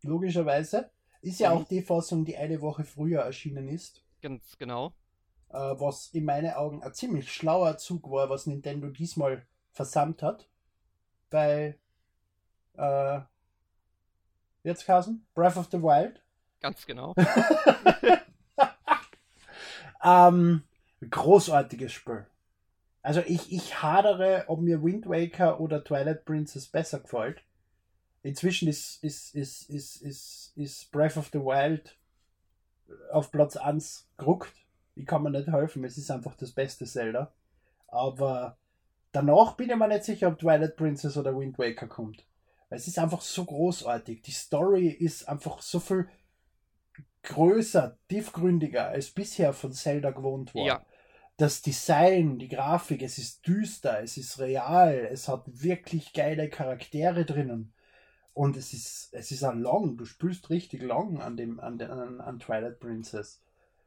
[0.03, 0.91] logischerweise,
[1.23, 1.59] ist ja mhm.
[1.59, 4.05] auch die Fassung, die eine Woche früher erschienen ist.
[4.23, 4.93] Ganz genau.
[5.49, 10.49] Äh, was in meinen Augen ein ziemlich schlauer Zug war, was Nintendo diesmal versammelt hat.
[11.29, 11.79] Bei
[12.77, 13.21] äh,
[14.63, 16.23] jetzt Kassen, Breath of the Wild.
[16.61, 17.15] Ganz genau.
[20.05, 20.63] ähm,
[21.09, 22.27] großartiges Spiel.
[23.03, 27.43] Also ich, ich hadere, ob mir Wind Waker oder Twilight Princess besser gefällt.
[28.23, 31.97] Inzwischen ist, ist, ist, ist, ist, ist Breath of the Wild
[33.11, 34.53] auf Platz 1 geruckt.
[34.95, 37.33] Ich kann mir nicht helfen, es ist einfach das beste Zelda.
[37.89, 38.59] Aber
[39.13, 42.27] danach bin ich mir nicht sicher, ob Twilight Princess oder Wind Waker kommt.
[42.69, 44.21] Es ist einfach so großartig.
[44.23, 46.09] Die Story ist einfach so viel
[47.23, 50.67] größer, tiefgründiger als bisher von Zelda gewohnt war.
[50.67, 50.85] Ja
[51.41, 57.25] das Design, die Grafik, es ist düster, es ist real, es hat wirklich geile Charaktere
[57.25, 57.73] drinnen.
[58.35, 61.91] Und es ist, es ist ein lang, du spielst richtig lang an dem, an, den,
[61.91, 63.43] an Twilight Princess.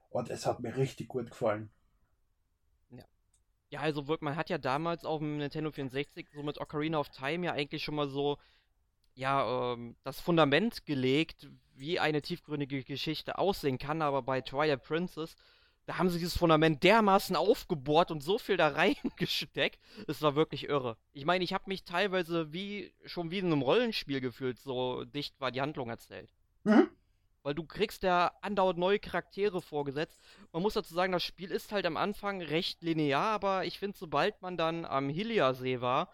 [0.10, 1.70] Und es hat mir richtig gut gefallen.
[2.90, 3.04] Ja.
[3.70, 7.46] Ja, also man hat ja damals auf dem Nintendo 64 so mit Ocarina of Time
[7.46, 8.38] ja eigentlich schon mal so
[9.16, 15.36] ja, ähm, das Fundament gelegt, wie eine tiefgründige Geschichte aussehen kann, aber bei Twilight Princess,
[15.86, 19.80] da haben sie dieses Fundament dermaßen aufgebohrt und so viel da reingesteckt.
[20.08, 20.98] Es war wirklich irre.
[21.12, 25.40] Ich meine, ich habe mich teilweise wie schon wie in einem Rollenspiel gefühlt, so dicht
[25.40, 26.30] war die Handlung erzählt.
[26.64, 26.90] Mhm.
[27.44, 30.18] Weil du kriegst ja andauernd neue Charaktere vorgesetzt.
[30.54, 33.98] Man muss dazu sagen, das Spiel ist halt am Anfang recht linear, aber ich finde,
[33.98, 36.10] sobald man dann am Hylia-See war,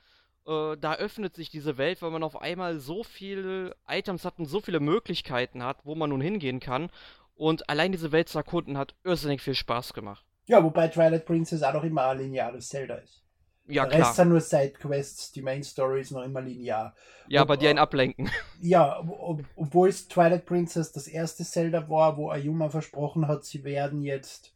[0.48, 4.46] äh, da öffnet sich diese Welt, weil man auf einmal so viele Items hat und
[4.46, 6.90] so viele Möglichkeiten hat, wo man nun hingehen kann.
[7.40, 10.26] Und allein diese Welt zu erkunden hat irrsinnig viel Spaß gemacht.
[10.48, 13.24] Ja, wobei Twilight Princess auch noch immer ein lineares Zelda ist.
[13.66, 16.94] Ja, Der Rest sind nur Sidequests, die Main Story ist noch immer linear.
[17.30, 18.30] Ja, aber die ein Ablenken.
[18.62, 23.64] Ja, ob, obwohl es Twilight Princess das erste Zelda war, wo Ayuma versprochen hat, sie
[23.64, 24.54] werden jetzt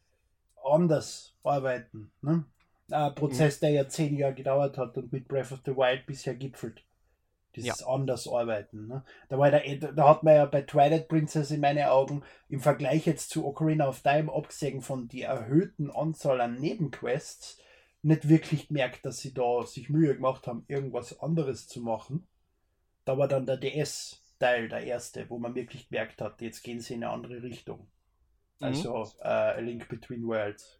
[0.61, 2.11] anders arbeiten.
[2.21, 2.43] Ne?
[2.91, 6.35] Ein Prozess, der ja zehn Jahre gedauert hat und mit Breath of the Wild bisher
[6.35, 6.83] gipfelt.
[7.55, 7.87] Dieses ja.
[7.87, 8.87] anders arbeiten.
[8.87, 9.03] Ne?
[9.29, 13.05] Da, war der, da hat man ja bei Twilight Princess in meinen Augen im Vergleich
[13.05, 17.59] jetzt zu Ocarina of Time, abgesehen von der erhöhten Anzahl an Nebenquests,
[18.01, 22.27] nicht wirklich gemerkt, dass sie da sich Mühe gemacht haben, irgendwas anderes zu machen.
[23.05, 26.95] Da war dann der DS-Teil der erste, wo man wirklich gemerkt hat, jetzt gehen sie
[26.95, 27.87] in eine andere Richtung.
[28.59, 28.67] Mhm.
[28.67, 30.79] Also äh, A Link Between Worlds.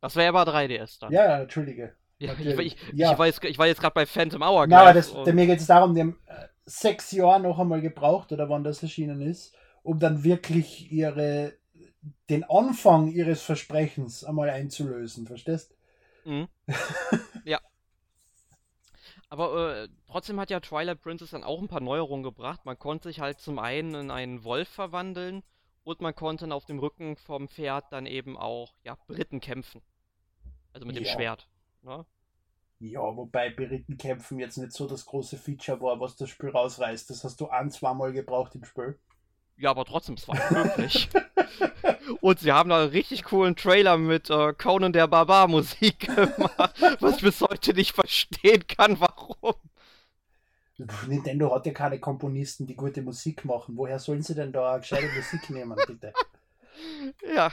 [0.00, 1.12] Das wäre aber 3DS dann.
[1.12, 1.94] Ja, entschuldige.
[2.20, 3.12] Ja, ich, ich, ja.
[3.12, 4.66] Ich, war jetzt, ich war jetzt gerade bei Phantom Hour.
[4.66, 8.48] Nein, das, mir geht es darum, die haben äh, sechs Jahre noch einmal gebraucht, oder
[8.50, 11.54] wann das erschienen ist, um dann wirklich ihre
[12.28, 15.74] den Anfang ihres Versprechens einmal einzulösen, verstehst?
[16.24, 16.48] Mhm.
[17.44, 17.60] ja.
[19.28, 22.64] Aber äh, trotzdem hat ja Twilight Princess dann auch ein paar Neuerungen gebracht.
[22.64, 25.42] Man konnte sich halt zum einen in einen Wolf verwandeln
[25.84, 29.82] und man konnte dann auf dem Rücken vom Pferd dann eben auch ja, Briten kämpfen.
[30.72, 31.02] Also mit ja.
[31.02, 31.48] dem Schwert.
[31.82, 32.04] Ne?
[32.80, 37.10] Ja, wobei Beritten kämpfen jetzt nicht so das große Feature war, was das Spiel rausreißt.
[37.10, 38.98] Das hast du ein, zweimal gebraucht im Spiel.
[39.56, 41.10] Ja, aber trotzdem, es war möglich.
[42.22, 46.80] Und sie haben da einen richtig coolen Trailer mit äh, Conan der Barbar Musik gemacht,
[47.00, 49.54] was ich bis heute nicht verstehen kann, warum.
[51.06, 53.76] Nintendo hat ja keine Komponisten, die gute Musik machen.
[53.76, 56.14] Woher sollen sie denn da gescheite Musik nehmen, bitte?
[57.34, 57.52] Ja.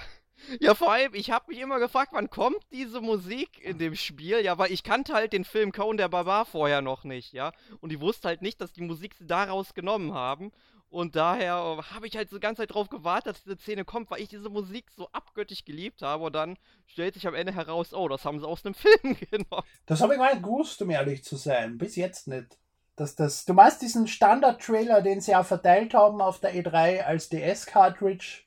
[0.60, 4.40] Ja, vor allem, ich habe mich immer gefragt, wann kommt diese Musik in dem Spiel?
[4.44, 7.52] Ja, weil ich kannte halt den Film Conan der Barbar vorher noch nicht, ja.
[7.82, 10.52] Und ich wusste halt nicht, dass die Musik sie daraus genommen haben.
[10.90, 13.84] Und daher äh, habe ich halt so die ganze Zeit drauf gewartet, dass diese Szene
[13.84, 16.26] kommt, weil ich diese Musik so abgöttisch geliebt habe.
[16.26, 19.68] Und dann stellt sich am Ende heraus, oh, das haben sie aus einem Film genommen.
[19.86, 21.78] Das habe ich mal gewusst, um ehrlich zu sein.
[21.78, 22.58] Bis jetzt nicht.
[22.96, 27.30] Dass das, du meinst diesen Standard-Trailer, den sie auch verteilt haben auf der E3 als
[27.30, 28.47] DS-Cartridge?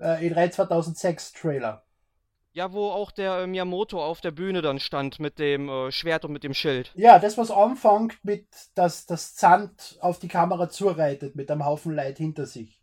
[0.00, 1.84] Äh, E3 2006 Trailer.
[2.52, 6.24] Ja, wo auch der äh, Miyamoto auf der Bühne dann stand mit dem äh, Schwert
[6.24, 6.92] und mit dem Schild.
[6.96, 11.94] Ja, das, was anfängt mit, dass das Zand auf die Kamera zureitet mit einem Haufen
[11.94, 12.80] Leid hinter sich.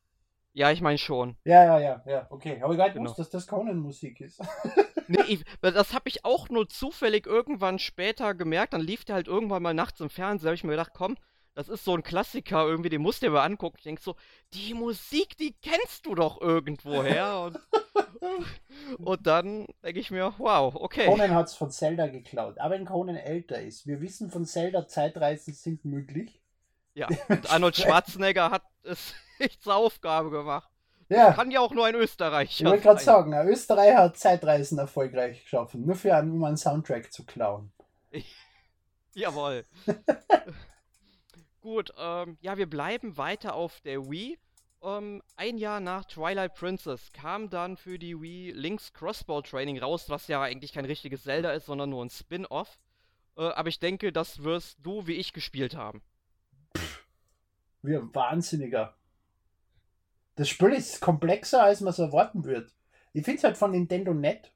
[0.53, 1.36] Ja, ich meine schon.
[1.43, 2.62] Ja, ja, ja, ja, okay.
[2.63, 3.13] Aber ich gar nicht genau.
[3.13, 4.41] dass das Conan-Musik ist.
[5.08, 8.73] nee, ich, das habe ich auch nur zufällig irgendwann später gemerkt.
[8.73, 10.45] Dann lief der halt irgendwann mal nachts im Fernsehen.
[10.45, 11.15] Da habe ich mir gedacht, komm,
[11.58, 13.78] das ist so ein Klassiker irgendwie, den musst du dir mal angucken.
[13.80, 14.15] Ich denke so,
[14.54, 17.46] die Musik, die kennst du doch irgendwoher.
[17.46, 17.60] Und
[19.00, 21.08] und dann denke ich mir, wow, okay.
[21.08, 22.60] Conan hat es von Zelda geklaut.
[22.60, 26.39] Aber wenn Conan älter ist, wir wissen von Zelda, Zeitreisen sind möglich.
[26.93, 30.70] Ja, und Arnold Schwarzenegger hat es nicht zur Aufgabe gemacht.
[31.10, 31.34] Ja.
[31.34, 35.41] Kann ja auch nur ein Österreicher Ich wollte gerade sagen, ein Österreicher hat Zeitreisen erfolgreich
[35.41, 35.88] geschaffen.
[35.88, 37.72] Nur für einen, um einen Soundtrack zu klauen.
[39.15, 39.65] Jawohl.
[41.67, 44.39] Gut, ähm, ja, wir bleiben weiter auf der Wii.
[44.80, 49.77] Um, ähm, ein Jahr nach Twilight Princess kam dann für die Wii Link's Crossbow Training
[49.77, 52.80] raus, was ja eigentlich kein richtiges Zelda ist, sondern nur ein Spin-off.
[53.36, 56.01] Uh, aber ich denke, das wirst du wie ich gespielt haben.
[57.82, 58.95] wie ein Wahnsinniger.
[60.36, 62.71] Das Spiel ist komplexer, als man es erwarten würde.
[63.12, 64.53] Ich finde es halt von Nintendo nett,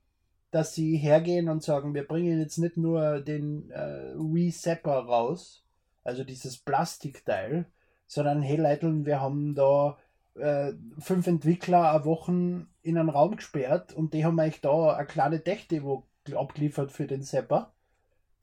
[0.49, 5.61] dass sie hergehen und sagen, wir bringen jetzt nicht nur den äh, Wii Zapper raus,
[6.03, 7.65] also dieses Plastikteil,
[8.07, 9.97] sondern hey Leute, wir haben da
[10.35, 15.07] äh, fünf Entwickler eine Woche in einen Raum gesperrt und die haben euch da eine
[15.07, 17.73] kleine Tech-Demo abgeliefert für den Sepper,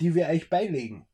[0.01, 1.07] die wir euch beilegen.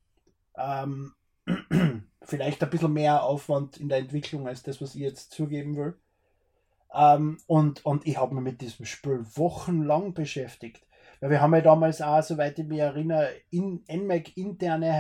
[0.57, 1.13] Ähm,
[2.23, 5.99] vielleicht ein bisschen mehr Aufwand in der Entwicklung als das, was ich jetzt zugeben will.
[6.93, 10.87] Ähm, und, und ich habe mich mit diesem Spiel wochenlang beschäftigt.
[11.21, 14.93] Weil wir haben ja damals auch, soweit ich mich erinnere, in NMAC interne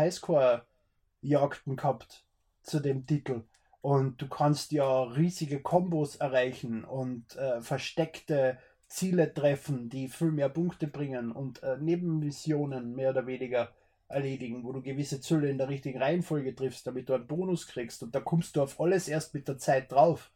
[1.24, 2.24] Highscore-Jagden gehabt
[2.62, 3.42] zu dem Titel.
[3.80, 10.48] Und du kannst ja riesige Kombos erreichen und äh, versteckte Ziele treffen, die viel mehr
[10.48, 13.72] Punkte bringen und äh, Nebenmissionen mehr oder weniger
[14.08, 18.02] erledigen, wo du gewisse Zölle in der richtigen Reihenfolge triffst, damit du einen Bonus kriegst.
[18.02, 20.30] Und da kommst du auf alles erst mit der Zeit drauf.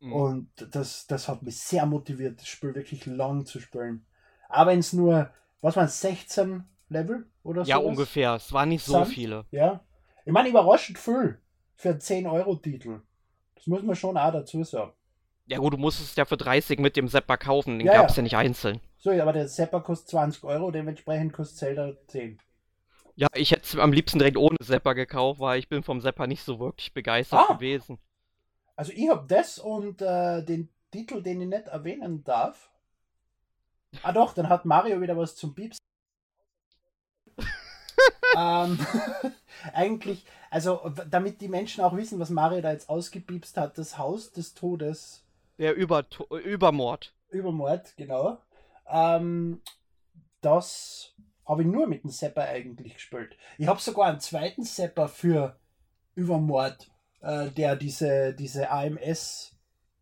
[0.00, 0.12] Mhm.
[0.12, 4.04] Und das, das hat mich sehr motiviert, das Spiel wirklich lang zu spielen.
[4.48, 7.70] Aber wenn es nur, was waren 16 Level oder so?
[7.70, 8.34] Ja, ungefähr.
[8.34, 9.14] Es waren nicht so sind.
[9.14, 9.44] viele.
[9.50, 9.84] Ja.
[10.24, 11.38] Ich meine, überraschend viel
[11.76, 13.00] für einen 10-Euro-Titel.
[13.54, 14.92] Das muss man schon auch dazu sagen.
[15.46, 18.08] Ja gut, du musstest es ja für 30 mit dem Seppa kaufen, den ja, gab
[18.08, 18.20] es ja.
[18.20, 18.80] ja nicht einzeln.
[18.96, 22.38] So, aber der Seppa kostet 20 Euro, dementsprechend kostet Zelda 10.
[23.16, 26.26] Ja, ich hätte es am liebsten direkt ohne Seppa gekauft, weil ich bin vom Seppa
[26.26, 27.52] nicht so wirklich begeistert ah.
[27.52, 27.98] gewesen.
[28.74, 32.70] Also ich habe das und äh, den Titel, den ich nicht erwähnen darf.
[34.02, 35.78] Ah doch, dann hat Mario wieder was zum Pieps.
[38.36, 38.78] Ähm,
[39.72, 44.32] eigentlich, also damit die Menschen auch wissen, was Mario da jetzt ausgepiepst hat, das Haus
[44.32, 45.24] des Todes
[45.58, 46.04] der Über
[46.44, 47.14] Übermord.
[47.30, 48.38] Übermord, genau.
[48.88, 49.62] Ähm,
[50.40, 51.14] das
[51.46, 53.36] habe ich nur mit dem Sepper eigentlich gespielt.
[53.58, 55.58] Ich habe sogar einen zweiten Sepper für
[56.14, 59.56] Übermord, äh, der diese, diese AMS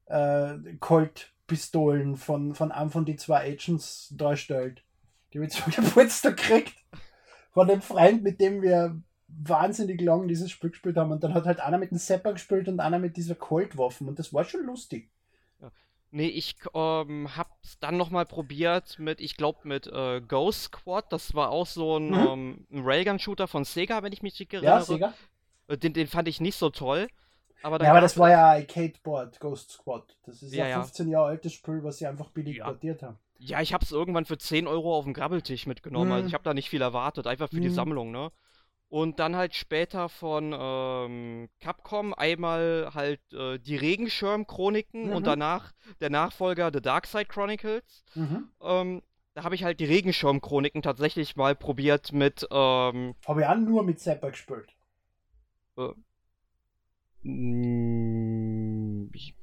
[0.07, 4.83] äh, Colt-Pistolen von, von einem von den zwei Agents darstellt.
[5.33, 6.75] Die habe ich zum Geburtstag gekriegt.
[7.53, 11.13] Von dem Freund, mit dem wir wahnsinnig lang dieses Spiel gespielt haben.
[11.13, 14.09] Und dann hat halt einer mit dem Sepper gespielt und einer mit dieser Colt-Waffen.
[14.09, 15.09] Und das war schon lustig.
[16.15, 21.11] Nee, ich ähm, hab's dann nochmal probiert mit, ich glaube, mit äh, Ghost Squad.
[21.11, 22.67] Das war auch so ein, mhm.
[22.71, 24.75] ähm, Railgun-Shooter von Sega, wenn ich mich nicht erinnere.
[24.75, 25.15] Ja, Sega.
[25.69, 27.09] Äh, den, den fand ich nicht so toll.
[27.63, 30.17] Aber, da ja, aber das war ja Arcade-Board, Ghost Squad.
[30.27, 32.67] Das ist ja, ja 15 Jahre altes Spiel, was sie einfach billig ja.
[32.67, 33.19] portiert haben.
[33.45, 36.11] Ja, ich hab's irgendwann für 10 Euro auf dem Grabbeltisch mitgenommen.
[36.11, 36.13] Mhm.
[36.13, 37.63] Also ich habe da nicht viel erwartet, einfach für mhm.
[37.63, 38.31] die Sammlung, ne?
[38.89, 45.13] Und dann halt später von ähm, Capcom einmal halt äh, die Regenschirm-Chroniken mhm.
[45.13, 48.05] und danach der Nachfolger The Dark Side Chronicles.
[48.15, 48.51] Mhm.
[48.61, 49.03] Ähm,
[49.35, 52.47] da habe ich halt die Regenschirm-Chroniken tatsächlich mal probiert mit.
[52.51, 54.77] Ähm, habe ich auch nur mit Zapper gespielt.
[55.79, 55.95] Äh,
[59.15, 59.35] ich,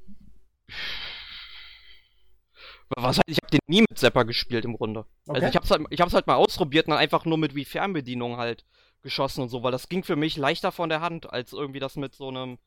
[2.95, 5.05] was heißt, ich habe den nie mit Zapper gespielt im Grunde.
[5.27, 5.35] Also okay.
[5.35, 7.65] Also ich hab's halt, ich hab's halt mal ausprobiert und dann einfach nur mit wie
[7.65, 8.65] Fernbedienung halt
[9.01, 11.95] geschossen und so, weil das ging für mich leichter von der Hand, als irgendwie das
[11.95, 12.57] mit so einem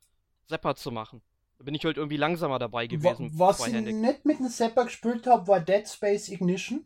[0.48, 1.22] Zapper zu machen.
[1.58, 3.30] Da bin ich halt irgendwie langsamer dabei gewesen.
[3.34, 6.84] Was ich nicht mit einem Zapper gespielt habe, war Dead Space Ignition.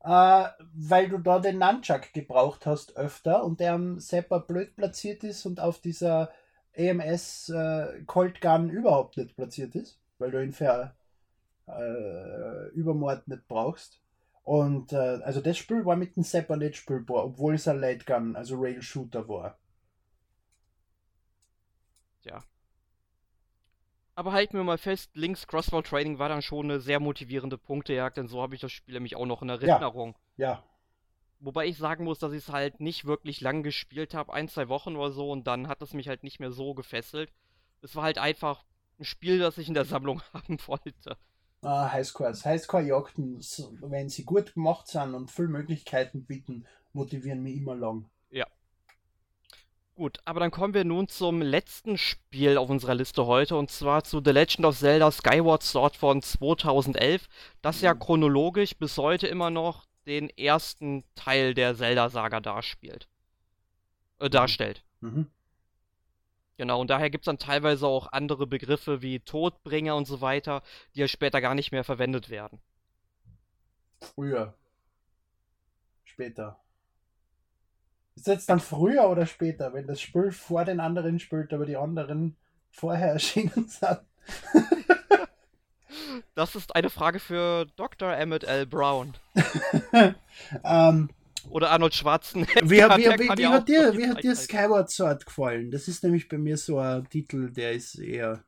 [0.00, 5.24] Äh, weil du da den Nunchuck gebraucht hast öfter und der am Zapper blöd platziert
[5.24, 6.30] ist und auf dieser
[6.72, 10.94] EMS äh, Colt Gun überhaupt nicht platziert ist, weil du ihn für
[11.68, 14.00] äh, Übermord nicht brauchst.
[14.42, 18.06] Und äh, also das Spiel war mit dem Sepper nicht spielbar, obwohl es ein Light
[18.06, 19.58] Gun, also Rail Shooter war.
[22.22, 22.42] Ja.
[24.14, 28.16] Aber halten wir mal fest, Links Crossbow Training war dann schon eine sehr motivierende Punktejagd,
[28.16, 30.16] denn so habe ich das Spiel nämlich auch noch in Erinnerung.
[30.36, 30.50] Ja.
[30.50, 30.64] ja.
[31.40, 34.68] Wobei ich sagen muss, dass ich es halt nicht wirklich lang gespielt habe, ein, zwei
[34.68, 37.32] Wochen oder so, und dann hat es mich halt nicht mehr so gefesselt.
[37.80, 38.64] Es war halt einfach
[38.98, 41.16] ein Spiel, das ich in der Sammlung haben wollte.
[41.62, 42.44] Ah, Highscores.
[42.44, 43.40] Highscore-Jagden,
[43.80, 48.08] wenn sie gut gemacht sind und viele Möglichkeiten bieten, motivieren mich immer lang.
[48.30, 48.46] Ja.
[49.96, 54.04] Gut, aber dann kommen wir nun zum letzten Spiel auf unserer Liste heute und zwar
[54.04, 57.26] zu The Legend of Zelda Skyward Sword von 2011,
[57.62, 57.98] das ja mhm.
[57.98, 63.08] chronologisch bis heute immer noch den ersten Teil der Zelda-Saga darspielt.
[64.20, 64.30] Äh, mhm.
[64.30, 64.84] darstellt.
[65.00, 65.26] Mhm.
[66.58, 70.62] Genau, und daher gibt es dann teilweise auch andere Begriffe wie Todbringer und so weiter,
[70.94, 72.58] die ja später gar nicht mehr verwendet werden.
[74.00, 74.54] Früher.
[76.04, 76.58] Später.
[78.16, 81.76] Ist jetzt dann früher oder später, wenn das Spiel vor den anderen spielt, aber die
[81.76, 82.36] anderen
[82.72, 84.00] vorher erschienen sind?
[86.34, 88.16] das ist eine Frage für Dr.
[88.16, 88.66] Emmett L.
[88.66, 89.14] Brown.
[90.64, 91.08] ähm,
[91.50, 92.62] oder Arnold Schwarzenegger.
[92.64, 95.70] Wie, wie, wie, wie hat dir, wie hat dir Skyward Sword gefallen?
[95.70, 98.44] Das ist nämlich bei mir so ein Titel, der ist eher.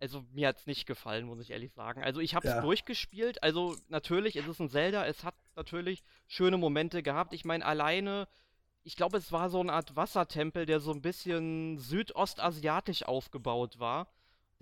[0.00, 2.02] Also mir hat es nicht gefallen, muss ich ehrlich sagen.
[2.02, 2.60] Also ich habe es ja.
[2.60, 3.42] durchgespielt.
[3.42, 5.06] Also natürlich ist es ein Zelda.
[5.06, 7.32] Es hat natürlich schöne Momente gehabt.
[7.32, 8.26] Ich meine alleine,
[8.82, 14.08] ich glaube es war so eine Art Wassertempel, der so ein bisschen südostasiatisch aufgebaut war.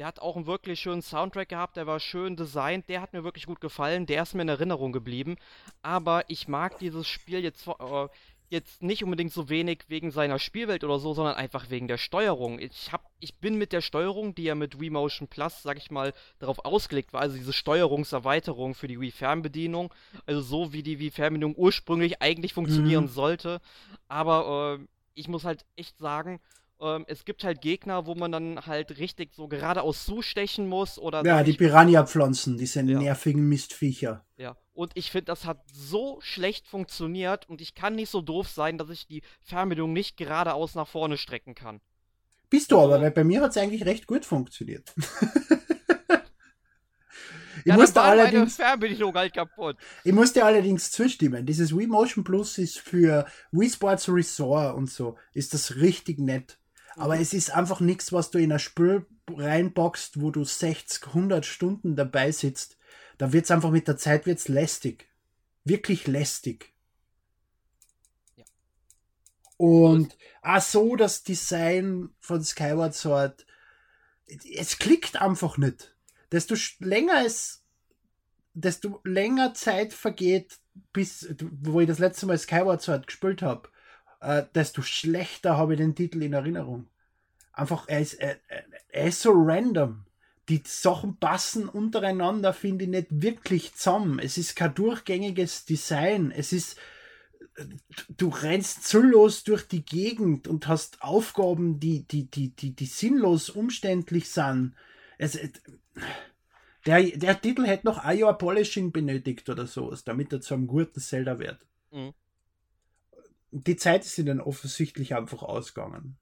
[0.01, 3.23] Der hat auch einen wirklich schönen Soundtrack gehabt, der war schön designt, der hat mir
[3.23, 5.37] wirklich gut gefallen, der ist mir in Erinnerung geblieben.
[5.83, 8.09] Aber ich mag dieses Spiel jetzt, äh,
[8.49, 12.59] jetzt nicht unbedingt so wenig wegen seiner Spielwelt oder so, sondern einfach wegen der Steuerung.
[12.61, 15.91] Ich, hab, ich bin mit der Steuerung, die ja mit Wii Motion Plus, sag ich
[15.91, 19.93] mal, darauf ausgelegt war, also diese Steuerungserweiterung für die Wii Fernbedienung,
[20.25, 23.09] also so wie die Wii Fernbedienung ursprünglich eigentlich funktionieren mhm.
[23.09, 23.61] sollte.
[24.09, 26.41] Aber äh, ich muss halt echt sagen,
[26.83, 31.25] Ähm, es gibt halt Gegner, wo man dann halt richtig so geradeaus zustechen muss oder.
[31.27, 32.99] Ja, die Piranha-Pflanzen, diese Ja.
[32.99, 34.25] nervigen Mistviecher.
[34.39, 38.49] Ja, und ich finde, das hat so schlecht funktioniert und ich kann nicht so doof
[38.49, 41.81] sein, dass ich die Fernbedienung nicht geradeaus nach vorne strecken kann.
[42.49, 44.93] Bist du aber, Also- weil bei mir hat es eigentlich recht gut funktioniert.
[47.59, 49.77] ich, ja, musste allerdings, Fernbedienung halt kaputt.
[50.05, 51.45] ich musste allerdings zustimmen.
[51.45, 56.59] Dieses Wii Motion Plus ist für Wii Sports Resort und so, ist das richtig nett.
[57.01, 57.23] Aber Mhm.
[57.23, 61.97] es ist einfach nichts, was du in ein Spiel reinboxst, wo du 60, 100 Stunden
[61.97, 62.77] dabei sitzt.
[63.17, 65.09] Da wird es einfach mit der Zeit wird's lästig.
[65.65, 66.75] Wirklich lästig.
[68.37, 68.45] Ja.
[69.57, 73.47] Und auch so das Design von Skyward Sword,
[74.27, 75.95] es klickt einfach nicht.
[76.33, 77.65] Desto länger es,
[78.53, 80.59] desto länger Zeit vergeht,
[80.93, 83.71] bis, wo ich das letzte Mal Skyward Sword gespielt habe,
[84.21, 86.89] äh, desto schlechter habe ich den Titel in Erinnerung.
[87.53, 88.39] Einfach, er ist, er,
[88.93, 90.05] er- ist so random.
[90.49, 94.19] Die Sachen passen untereinander, finde ich, nicht wirklich zusammen.
[94.19, 96.33] Es ist kein durchgängiges Design.
[96.33, 96.77] Es ist,
[98.17, 103.51] du rennst ziellos durch die Gegend und hast Aufgaben, die, die, die, die, die sinnlos
[103.51, 104.75] umständlich sind.
[105.19, 105.39] Es,
[106.87, 110.67] der, der Titel hätte noch ein Jahr Polishing benötigt oder sowas, damit er zu einem
[110.67, 111.67] guten Zelda wird.
[111.93, 112.13] Mhm.
[113.53, 116.17] Die Zeit ist ihnen offensichtlich einfach ausgegangen.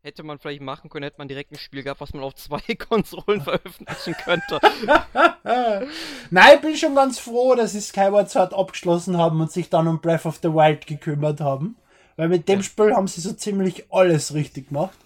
[0.00, 2.60] Hätte man vielleicht machen können, hätte man direkt ein Spiel gehabt, was man auf zwei
[2.78, 4.60] Konsolen veröffentlichen könnte.
[6.30, 9.88] Nein, ich bin schon ganz froh, dass sie Skyward Sword abgeschlossen haben und sich dann
[9.88, 11.76] um Breath of the Wild gekümmert haben.
[12.16, 12.62] Weil mit dem Ja.
[12.62, 14.96] Spiel haben sie so ziemlich alles richtig gemacht.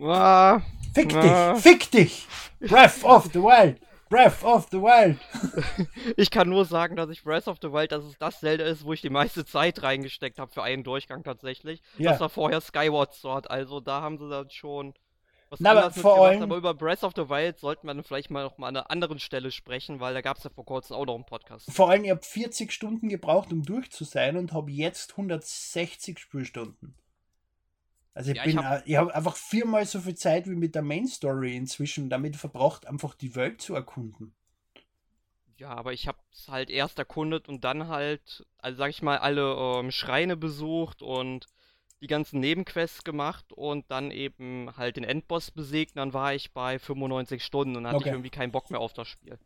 [0.00, 0.60] Ah,
[0.94, 1.52] Fick Ja.
[1.54, 1.62] dich!
[1.62, 2.26] Fick dich!
[2.60, 3.80] Breath of the Wild!
[4.08, 5.18] Breath of the Wild!
[6.16, 8.84] ich kann nur sagen, dass ich Breath of the Wild, dass es das Zelda ist,
[8.84, 11.82] wo ich die meiste Zeit reingesteckt habe für einen Durchgang tatsächlich.
[11.98, 12.12] Ja.
[12.12, 14.94] Das war vorher Skyward Sword, also da haben sie dann schon
[15.50, 18.30] was Na, aber vor allem- Aber über Breath of the Wild sollten wir dann vielleicht
[18.30, 20.96] mal noch mal an einer anderen Stelle sprechen, weil da gab es ja vor kurzem
[20.96, 21.72] auch noch einen Podcast.
[21.72, 26.18] Vor allem, ich habe 40 Stunden gebraucht, um durch zu sein und habe jetzt 160
[26.18, 26.94] Spielstunden.
[28.14, 30.74] Also ich Ja, ich bin, hab- ich habe einfach viermal so viel Zeit wie mit
[30.74, 34.34] der Main Story inzwischen damit verbraucht, einfach die Welt zu erkunden.
[35.58, 39.54] Ja, aber ich hab's halt erst erkundet und dann halt, also sag ich mal, alle
[39.80, 41.48] ähm, Schreine besucht und
[42.00, 45.92] die ganzen Nebenquests gemacht und dann eben halt den Endboss besiegt.
[45.92, 48.08] Und dann war ich bei 95 Stunden und dann hatte Okay.
[48.10, 49.38] ich irgendwie keinen Bock mehr auf das Spiel.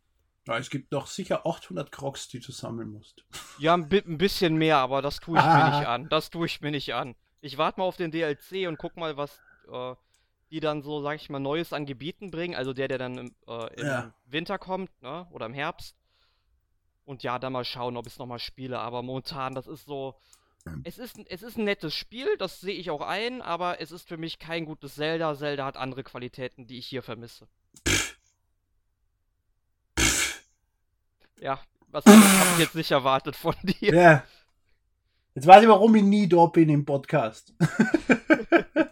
[0.47, 3.25] Ja, es gibt doch sicher 800 Crocs, die du sammeln musst.
[3.55, 5.63] Ja, ein, bi ein bisschen mehr, aber das tue ich mir Ah.
[5.63, 6.07] nicht an.
[6.09, 7.15] Das tue ich mir nicht an.
[7.43, 9.37] Ich warte mal auf den DLC und guck mal, was
[9.69, 9.95] äh,
[10.49, 12.55] die dann so, sag ich mal, Neues an Gebieten bringen.
[12.55, 14.13] Also der, der dann im, äh, im Ja.
[14.25, 15.27] Winter kommt, ne?
[15.29, 15.97] Oder im Herbst.
[17.03, 18.79] Und ja, dann mal schauen, ob ich es nochmal spiele.
[18.79, 20.17] Aber momentan, das ist so.
[20.85, 24.07] Es ist, es ist ein nettes Spiel, das sehe ich auch ein, aber es ist
[24.07, 25.35] für mich kein gutes Zelda.
[25.35, 27.49] Zelda hat andere Qualitäten, die ich hier vermisse.
[31.41, 33.93] Ja, was habe ich jetzt nicht erwartet von dir.
[33.93, 34.23] Ja.
[35.35, 37.53] Jetzt weiß ich, warum ich nie da bin im Podcast.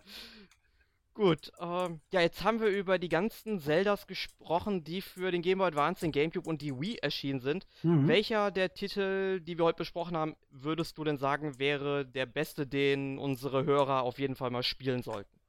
[1.14, 5.60] Gut, ähm, ja, jetzt haben wir über die ganzen Zeldas gesprochen, die für den Game
[5.60, 7.68] Boy Advance, den GameCube und die Wii erschienen sind.
[7.84, 8.08] Mhm.
[8.08, 12.66] Welcher der Titel, die wir heute besprochen haben, würdest du denn sagen, wäre der beste,
[12.66, 15.41] den unsere Hörer auf jeden Fall mal spielen sollten?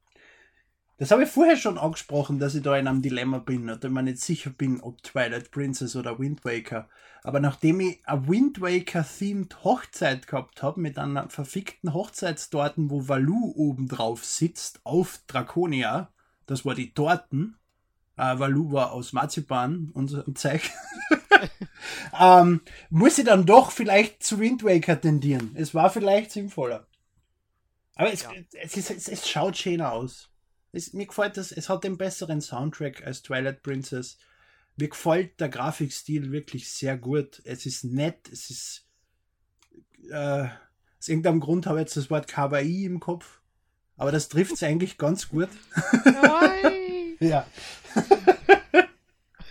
[0.98, 4.02] Das habe ich vorher schon angesprochen, dass ich da in einem Dilemma bin ich mir
[4.02, 6.88] nicht sicher bin, ob Twilight Princess oder Wind Waker.
[7.24, 13.52] Aber nachdem ich eine Wind Waker-themed Hochzeit gehabt habe, mit einer verfickten Hochzeitstorten, wo Valu
[13.56, 16.12] oben drauf sitzt, auf Draconia,
[16.46, 17.56] das war die Torten,
[18.16, 20.62] äh, Valu war aus Marzipan und so ein Zeug,
[22.20, 25.52] ähm, muss ich dann doch vielleicht zu Wind Waker tendieren.
[25.54, 26.86] Es war vielleicht sinnvoller.
[27.94, 28.30] Aber es, Ja.
[28.60, 30.31] es, es, es schaut schöner aus.
[30.72, 34.16] Es, mir gefällt das, es hat den besseren Soundtrack als Twilight Princess.
[34.76, 37.42] Mir gefällt der Grafikstil wirklich sehr gut.
[37.44, 38.86] Es ist nett, es ist.
[40.10, 40.48] Äh,
[40.98, 43.40] aus irgendeinem Grund habe ich jetzt das Wort Kawaii im Kopf.
[43.96, 45.50] Aber das trifft es eigentlich ganz gut.
[47.22, 47.46] Ja.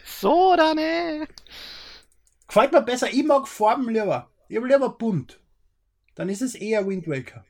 [0.06, 1.26] so, dann ne?
[2.46, 3.08] Gefällt mir besser.
[3.10, 4.30] Ich mag Farben lieber.
[4.50, 5.40] Ich habe lieber bunt.
[6.16, 7.46] Dann ist es eher Wind Waker.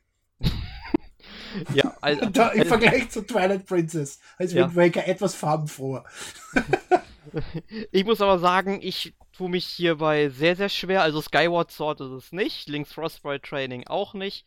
[1.74, 4.64] Ja, also, Da, Im Vergleich zu Twilight Princess als Ja.
[4.64, 6.04] Wind Waker etwas farbenfroher.
[7.92, 11.02] ich muss aber sagen, ich tue mich hierbei sehr, sehr schwer.
[11.02, 14.46] Also Skyward Sword ist es nicht, Link's Frostbite Training auch nicht.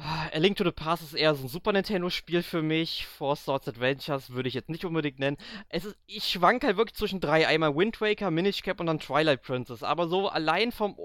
[0.00, 3.04] Ah, A Link to the Past ist eher so ein Super Nintendo-Spiel für mich.
[3.06, 5.36] Four Swords Adventures würde ich jetzt nicht unbedingt nennen.
[5.68, 7.48] Es ist, ich schwank halt wirklich zwischen drei.
[7.48, 9.82] Einmal Wind Waker, Minish Cap und dann Twilight Princess.
[9.82, 10.96] Aber so allein vom...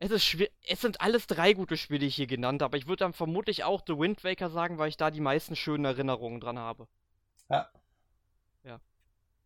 [0.00, 2.78] Es, ist schwer, es sind alles drei gute Spiele, die ich hier genannt habe.
[2.78, 5.84] Ich würde dann vermutlich auch The Wind Waker sagen, weil ich da die meisten schönen
[5.84, 6.86] Erinnerungen dran habe.
[7.50, 7.68] Ja.
[8.62, 8.80] Ja.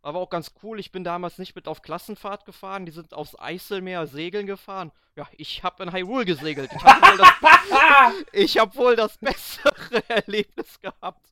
[0.03, 3.38] Aber auch ganz cool, ich bin damals nicht mit auf Klassenfahrt gefahren, die sind aufs
[3.38, 4.92] Eiselmeer segeln gefahren.
[5.16, 6.70] Ja, ich habe in Hyrule gesegelt.
[6.74, 11.30] Ich habe wohl, das, hab wohl das bessere Erlebnis gehabt.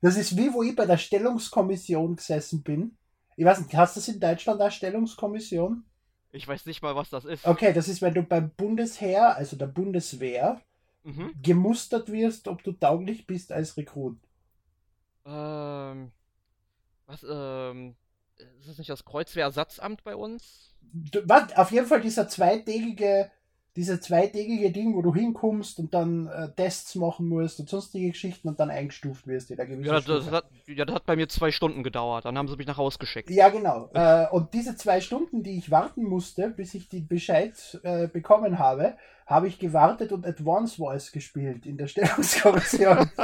[0.00, 2.96] Das ist wie, wo ich bei der Stellungskommission gesessen bin.
[3.36, 5.84] Ich weiß nicht, hast du das in Deutschland eine Stellungskommission?
[6.36, 7.46] Ich weiß nicht mal, was das ist.
[7.46, 10.60] Okay, das ist, wenn du beim Bundesheer, also der Bundeswehr,
[11.02, 11.34] mhm.
[11.42, 14.18] gemustert wirst, ob du tauglich bist als Rekrut.
[15.24, 16.12] Ähm.
[17.06, 17.96] Was, ähm.
[18.60, 20.74] Ist das nicht das Kreuzwehrersatzamt bei uns?
[20.92, 23.30] Du, was, auf jeden Fall dieser zweitägige
[23.76, 28.48] diese zweitägige Ding, wo du hinkommst und dann äh, Tests machen musst und sonstige Geschichten
[28.48, 31.28] und dann eingestuft wirst in der gewissen ja, das, hat, ja, das hat bei mir
[31.28, 32.24] zwei Stunden gedauert.
[32.24, 33.30] Dann haben sie mich nach Hause geschickt.
[33.30, 33.90] Ja, genau.
[33.92, 37.52] äh, und diese zwei Stunden, die ich warten musste, bis ich die Bescheid
[37.82, 38.94] äh, bekommen habe,
[39.26, 43.10] habe ich gewartet und Advance Voice gespielt in der Stellungskommission.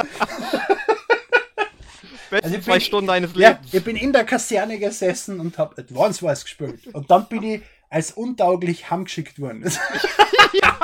[2.32, 3.72] Besten also zwei bin, Stunden deines Lebens.
[3.72, 6.86] Ja, ich bin in der Kaserne gesessen und habe Advance Voice gespielt.
[6.94, 9.64] Und dann bin ich als untauglich heimgeschickt worden.
[10.62, 10.78] ja.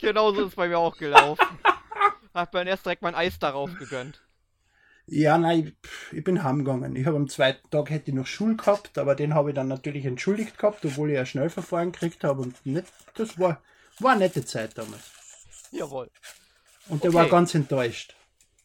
[0.00, 1.46] genau so ist es bei mir auch gelaufen.
[2.34, 4.22] Hat man erst direkt mein Eis darauf gegönnt.
[5.10, 5.74] Ja, nein,
[6.12, 6.94] ich, ich bin heimgegangen.
[6.94, 9.68] Ich habe am zweiten Tag hätte ich noch Schul gehabt, aber den habe ich dann
[9.68, 13.62] natürlich entschuldigt gehabt, obwohl ich ein Schnellverfahren gekriegt habe und nicht, das war,
[14.00, 15.10] war eine nette Zeit damals.
[15.72, 16.10] Jawohl.
[16.88, 17.18] Und der okay.
[17.18, 18.14] war ganz enttäuscht.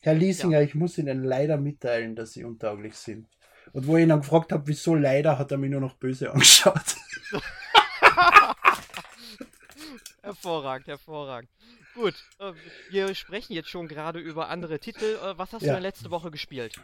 [0.02, 0.66] Herr Liesinger, ja.
[0.66, 3.28] ich muss Ihnen leider mitteilen, dass Sie untauglich sind.
[3.72, 6.32] Und wo ich ihn dann gefragt habe, wieso leider, hat er mich nur noch böse
[6.34, 6.98] angeschaut.
[10.24, 11.50] hervorragend, hervorragend.
[11.94, 12.54] Gut, äh,
[12.90, 15.20] wir sprechen jetzt schon gerade über andere Titel.
[15.24, 15.70] Äh, was hast ja.
[15.70, 16.76] du denn letzte Woche gespielt?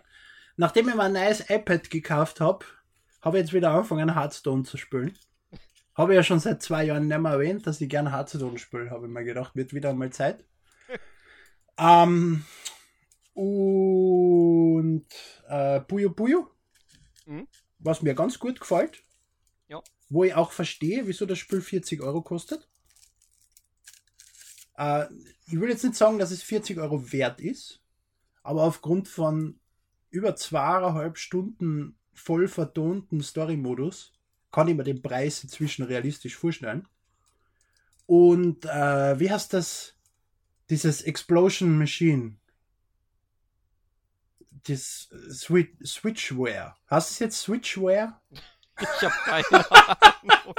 [0.57, 2.65] Nachdem ich mir ein neues iPad gekauft habe,
[3.21, 5.17] habe ich jetzt wieder angefangen, Hearthstone zu spielen.
[5.95, 8.91] Habe ich ja schon seit zwei Jahren nicht mehr erwähnt, dass ich gerne Hearthstone spiele.
[8.91, 10.45] Habe ich mir gedacht, wird wieder einmal Zeit.
[11.77, 12.45] ähm,
[13.33, 15.07] und
[15.47, 16.51] äh, Puyo Puyo
[17.29, 17.47] Mhm.
[17.77, 19.03] Was mir ganz gut gefällt.
[19.67, 19.81] Ja.
[20.09, 22.67] Wo ich auch verstehe, wieso das Spiel 40 Euro kostet.
[24.79, 25.05] Äh,
[25.45, 27.81] ich will jetzt nicht sagen, dass es 40 Euro wert ist,
[28.41, 29.59] aber aufgrund von
[30.09, 34.13] über zweieinhalb Stunden voll vertonten Story-Modus
[34.51, 36.87] kann ich mir den Preis inzwischen realistisch vorstellen.
[38.07, 39.95] Und äh, wie heißt das?
[40.69, 42.35] Dieses Explosion Machine
[44.67, 46.75] das Switch, Switchware.
[46.87, 48.19] Hast du es jetzt Switchware?
[48.79, 50.55] Ich habe keine Ahnung.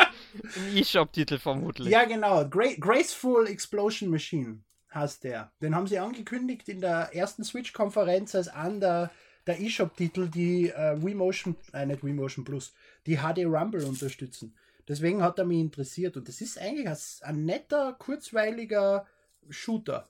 [0.74, 1.89] E-Shop-Titel vermutlich.
[1.89, 2.49] Ja, genau.
[2.49, 4.61] Gra Graceful Explosion Machine
[4.95, 5.53] heißt der.
[5.62, 9.11] Den haben sie angekündigt in der ersten Switch-Konferenz als an der,
[9.47, 12.72] der E-Shop-Titel, die äh, Wii Motion, äh, nicht Wii Motion Plus,
[13.07, 14.55] die HD Rumble unterstützen.
[14.89, 16.16] Deswegen hat er mich interessiert.
[16.16, 19.07] Und das ist eigentlich ein, ein netter, kurzweiliger
[19.49, 20.09] Shooter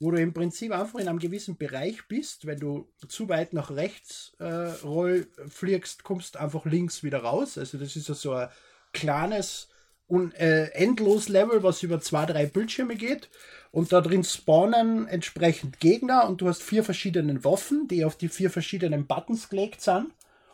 [0.00, 2.46] wo du im Prinzip einfach in einem gewissen Bereich bist.
[2.46, 4.44] Wenn du zu weit nach rechts äh,
[4.84, 7.56] roll fliegst, kommst einfach links wieder raus.
[7.56, 8.48] Also das ist ja so ein
[8.94, 9.68] kleines
[10.06, 13.28] und äh, endlos Level, was über zwei, drei Bildschirme geht.
[13.70, 18.28] Und da drin spawnen entsprechend Gegner und du hast vier verschiedene Waffen, die auf die
[18.28, 20.06] vier verschiedenen Buttons gelegt sind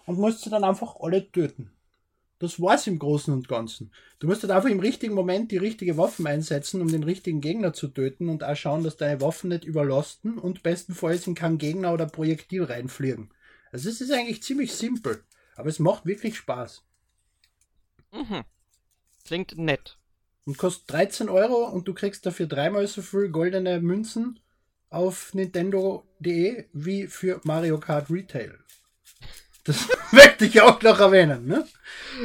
[0.06, 1.70] und musst sie dann einfach alle töten.
[2.38, 3.92] Das war's im Großen und Ganzen.
[4.18, 7.74] Du musst halt einfach im richtigen Moment die richtige Waffen einsetzen, um den richtigen Gegner
[7.74, 11.92] zu töten und auch schauen, dass deine Waffen nicht überlasten und bestenfalls in keinen Gegner
[11.92, 13.28] oder Projektil reinfliegen.
[13.72, 15.22] Also es ist eigentlich ziemlich simpel,
[15.54, 16.82] aber es macht wirklich Spaß.
[18.12, 18.44] Mhm.
[19.24, 19.98] Klingt nett.
[20.44, 24.40] Und kostet 13 Euro und du kriegst dafür dreimal so viel goldene Münzen
[24.88, 28.58] auf Nintendo.de wie für Mario Kart Retail.
[29.64, 31.46] Das möchte ich auch noch erwähnen.
[31.46, 31.66] Ne?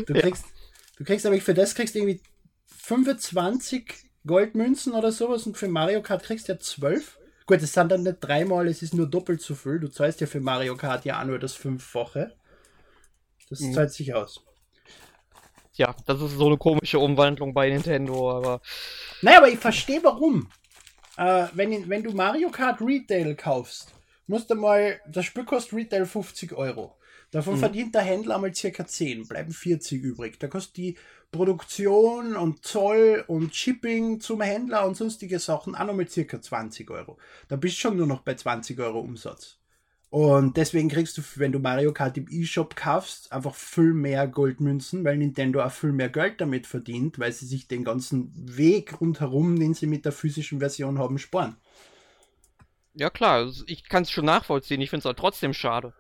[0.08, 0.52] Du kriegst, ja.
[0.98, 2.22] du kriegst aber für das kriegst du irgendwie
[2.66, 3.94] 25
[4.26, 7.20] Goldmünzen oder sowas und für Mario Kart kriegst du ja 12.
[7.46, 9.80] Gut, es sind dann nicht dreimal, es ist nur doppelt so viel.
[9.80, 12.36] Du zahlst ja für Mario Kart ja auch nur das Fünffache.
[13.50, 13.74] Das mhm.
[13.74, 14.44] zahlt sich aus.
[15.76, 18.62] Ja, das ist so eine komische Umwandlung bei Nintendo, aber.
[19.22, 20.50] Naja, aber ich verstehe warum.
[21.18, 23.94] Äh, wenn, wenn du Mario Kart Retail kaufst,
[24.28, 26.98] musst du mal, das Spiel kostet Retail 50 Euro.
[27.32, 27.60] Davon mhm.
[27.60, 30.40] verdient der Händler einmal circa 10, bleiben 40 übrig.
[30.40, 30.98] Da kostet die
[31.32, 37.18] Produktion und Zoll und Shipping zum Händler und sonstige Sachen auch nochmal circa 20 Euro.
[37.50, 39.58] Da bist du schon nur noch bei 20 Euro Umsatz.
[40.10, 45.04] Und deswegen kriegst du, wenn du Mario Kart im E-Shop kaufst, einfach viel mehr Goldmünzen,
[45.04, 49.60] weil Nintendo auch viel mehr Geld damit verdient, weil sie sich den ganzen Weg rundherum,
[49.60, 51.58] den sie mit der physischen Version haben, sparen.
[52.94, 55.94] Ja klar, ich kann es schon nachvollziehen, ich finde es aber trotzdem schade.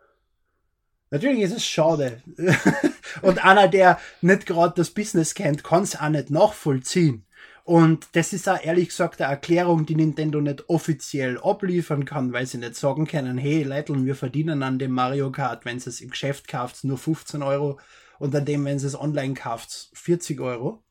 [1.12, 2.22] Natürlich ist es schade.
[3.22, 7.24] und einer, der nicht gerade das Business kennt, kann es auch nicht nachvollziehen.
[7.66, 12.45] Und das ist auch ehrlich gesagt eine Erklärung, die Nintendo nicht offiziell abliefern kann, weil
[12.45, 15.99] sie nicht sagen können, hey Leute, wir verdienen an dem Mario Kart, wenn sie es
[15.99, 17.80] im Geschäft kauft, nur 15 Euro
[18.20, 20.84] und an dem, wenn sie es online kauft, 40 Euro.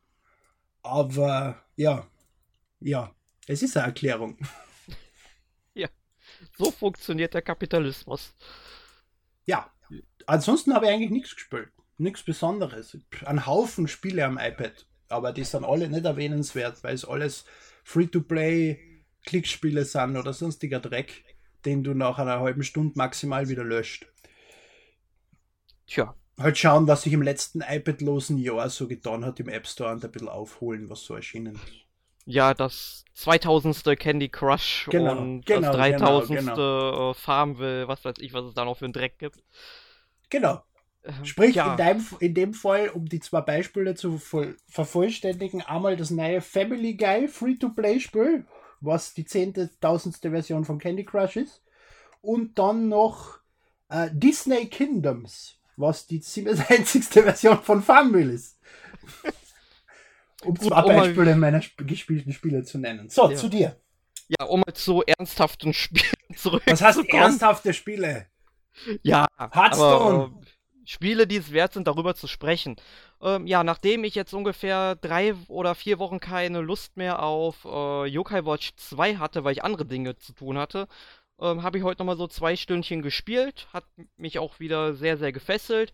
[0.82, 2.08] Aber ja,
[2.80, 3.14] ja,
[3.46, 4.36] es ist eine Erklärung.
[5.74, 5.88] Ja,
[6.56, 8.34] so funktioniert der Kapitalismus.
[9.44, 9.70] Ja,
[10.26, 11.70] ansonsten habe ich eigentlich nichts gespielt.
[11.98, 12.96] Nichts Besonderes.
[13.24, 17.44] Ein Haufen Spiele am iPad aber die sind alle nicht erwähnenswert, weil es alles
[17.84, 18.80] Free-to-Play
[19.24, 21.24] Klickspiele sind oder sonstiger Dreck,
[21.64, 24.06] den du nach einer halben Stunde maximal wieder löscht.
[25.86, 26.14] Tja.
[26.38, 30.04] Halt schauen, was sich im letzten iPad-losen Jahr so getan hat im App Store und
[30.04, 31.84] ein bisschen aufholen, was so erschienen ist.
[32.26, 33.98] Ja, das 2000.
[33.98, 36.38] Candy Crush genau, und genau, das 3000.
[36.38, 37.10] Genau, genau.
[37.10, 39.42] Äh, Farmville, was weiß ich, was es da noch für einen Dreck gibt.
[40.30, 40.64] Genau,
[41.22, 41.72] Sprich, ja.
[41.72, 44.18] in, deinem, in dem Fall, um die zwei Beispiele zu
[44.68, 48.46] vervollständigen, einmal das neue Family Guy Free-to-Play-Spiel,
[48.80, 51.62] was die zehntausendste Version von Candy Crush ist,
[52.22, 53.38] und dann noch
[53.90, 57.04] äh, Disney Kingdoms, was die 97.
[57.12, 58.58] Version von Farmville ist.
[60.42, 63.10] um Gut, zwei Beispiele um meiner sp gespielten Spiele zu nennen.
[63.10, 63.36] So, ja.
[63.36, 63.76] zu dir.
[64.28, 66.62] Ja, um mal zu ernsthaften Spielen zurückzukommen.
[66.66, 68.26] Was heißt ernsthafte Spiele?
[69.02, 70.24] Ja, Hearthstone.
[70.24, 70.40] Aber,
[70.86, 72.76] Spiele, die es wert sind, darüber zu sprechen.
[73.20, 78.06] Ähm, ja, nachdem ich jetzt ungefähr drei oder vier Wochen keine Lust mehr auf äh,
[78.06, 80.88] Yokai Watch 2 hatte, weil ich andere Dinge zu tun hatte,
[81.40, 83.66] ähm, habe ich heute nochmal so zwei Stündchen gespielt.
[83.72, 83.84] Hat
[84.16, 85.92] mich auch wieder sehr, sehr gefesselt.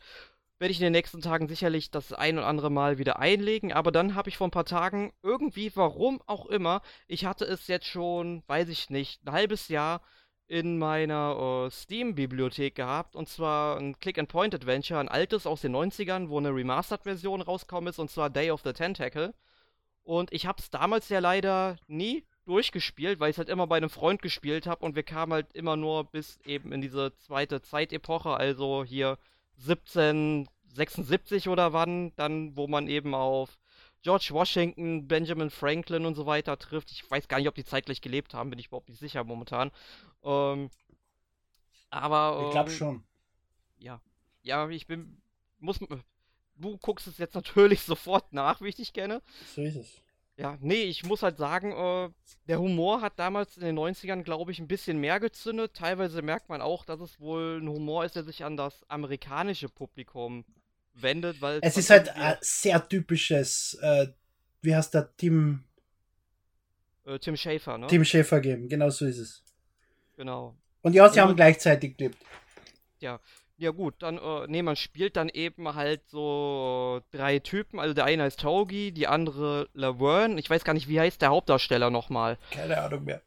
[0.59, 3.73] Werde ich in den nächsten Tagen sicherlich das ein oder andere Mal wieder einlegen.
[3.73, 7.67] Aber dann habe ich vor ein paar Tagen irgendwie, warum auch immer, ich hatte es
[7.67, 10.03] jetzt schon, weiß ich nicht, ein halbes Jahr
[10.51, 13.15] in meiner äh, Steam-Bibliothek gehabt.
[13.15, 18.11] Und zwar ein Click-and-Point-Adventure, ein altes aus den 90ern, wo eine Remastered-Version rausgekommen ist, und
[18.11, 19.33] zwar Day of the Tentacle.
[20.03, 23.91] Und ich habe es damals ja leider nie durchgespielt, weil ich halt immer bei einem
[23.91, 28.31] Freund gespielt habe und wir kamen halt immer nur bis eben in diese zweite Zeitepoche,
[28.31, 29.19] also hier
[29.61, 33.57] 1776 oder wann, dann wo man eben auf
[34.03, 36.91] George Washington, Benjamin Franklin und so weiter trifft.
[36.91, 39.71] Ich weiß gar nicht, ob die zeitgleich gelebt haben, bin ich überhaupt nicht sicher momentan.
[40.25, 40.71] Ähm,
[41.91, 42.45] aber.
[42.47, 43.03] ich glaube ähm, schon.
[43.79, 44.01] Ja.
[44.43, 45.21] Ja, ich bin.
[45.59, 45.79] Muss.
[46.57, 49.23] Du guckst es jetzt natürlich sofort nach, wie ich dich kenne.
[49.55, 50.03] So ist es.
[50.37, 52.09] Ja, nee, ich muss halt sagen, äh,
[52.49, 55.75] der Humor hat damals in den 90ern, glaube ich, ein bisschen mehr gezündet.
[55.75, 59.69] Teilweise merkt man auch, dass es wohl ein Humor ist, der sich an das amerikanische
[59.69, 60.47] Publikum
[61.03, 61.61] wendet, weil.
[61.63, 64.09] Es ist halt ein sehr typisches, äh,
[64.63, 65.65] wie heißt der, Tim.
[67.05, 67.87] Äh, Tim Schafer, ne?
[67.87, 69.45] Tim Schafer geben, genau so ist es.
[70.17, 70.57] Genau.
[70.83, 72.19] Und ja, sie und, haben gleichzeitig gelebt.
[73.01, 73.21] Ja.
[73.57, 77.79] Ja gut, dann, äh, nee, man spielt dann eben halt so drei Typen.
[77.79, 80.41] Also der eine heißt Togi, die andere Laverne.
[80.41, 82.39] Ich weiß gar nicht, wie heißt der Hauptdarsteller nochmal.
[82.53, 83.21] Keine Ahnung mehr.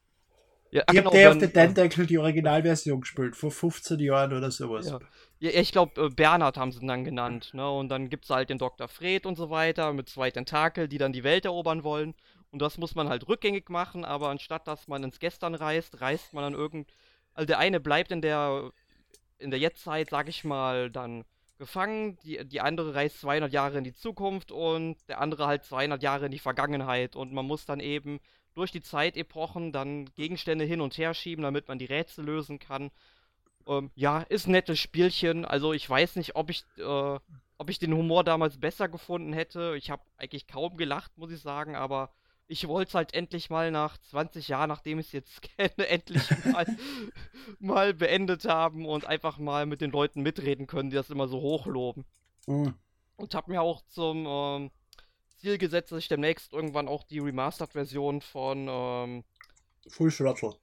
[0.73, 4.89] Ja, ich genau, habe of the Tentacle die Originalversion gespielt, vor 15 Jahren oder sowas.
[4.89, 4.99] Ja,
[5.39, 7.69] ja ich glaube, äh, Bernhard haben sie dann genannt, ne?
[7.69, 8.87] Und dann gibt es halt den Dr.
[8.87, 12.15] Fred und so weiter mit zwei Tentakel, die dann die Welt erobern wollen.
[12.49, 16.33] Und das muss man halt rückgängig machen, aber anstatt dass man ins Gestern reist, reist
[16.33, 16.91] man dann irgend.
[17.35, 18.71] Also der eine bleibt in der
[19.37, 21.23] in der Jetztzeit, sag ich mal, dann
[21.59, 26.01] gefangen, die, die andere reist 200 Jahre in die Zukunft und der andere halt 200
[26.01, 28.19] Jahre in die Vergangenheit und man muss dann eben
[28.53, 32.91] durch die Zeitepochen dann Gegenstände hin und her schieben, damit man die Rätsel lösen kann.
[33.67, 35.45] Ähm, ja, ist ein nettes Spielchen.
[35.45, 37.19] Also ich weiß nicht, ob ich, äh,
[37.57, 39.75] ob ich den Humor damals besser gefunden hätte.
[39.77, 42.11] Ich habe eigentlich kaum gelacht, muss ich sagen, aber
[42.47, 46.23] ich wollte es halt endlich mal nach 20 Jahren, nachdem ich es jetzt kenne, endlich
[46.45, 46.65] mal,
[47.59, 51.41] mal beendet haben und einfach mal mit den Leuten mitreden können, die das immer so
[51.41, 52.05] hochloben.
[52.47, 52.73] Mhm.
[53.15, 54.71] Und habe mir auch zum ähm,
[55.43, 59.25] Ziel gesetzt, dass ich demnächst irgendwann auch die Remastered-Version von ähm,
[59.89, 60.55] Full Throttle.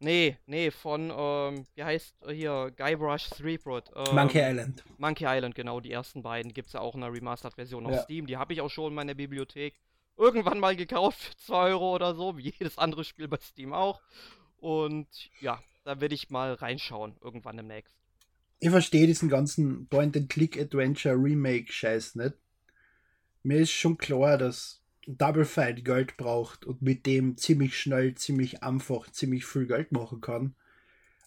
[0.00, 3.90] Nee, nee, von, ähm, wie heißt hier, Guybrush Threepwood.
[3.94, 4.82] Ähm, Monkey Island.
[4.96, 8.02] Monkey Island, genau, die ersten beiden gibt es ja auch in einer Remastered-Version auf ja.
[8.02, 8.26] Steam.
[8.26, 9.74] Die habe ich auch schon in meiner Bibliothek
[10.16, 14.00] irgendwann mal gekauft für 2 Euro oder so, wie jedes andere Spiel bei Steam auch.
[14.56, 15.08] Und
[15.40, 17.94] ja, da werde ich mal reinschauen, irgendwann demnächst.
[18.60, 22.32] Ich verstehe diesen ganzen Point-and-Click-Adventure-Remake-Scheiß nicht
[23.42, 28.62] mir ist schon klar, dass Double Fight Geld braucht und mit dem ziemlich schnell, ziemlich
[28.62, 30.54] einfach, ziemlich viel Geld machen kann.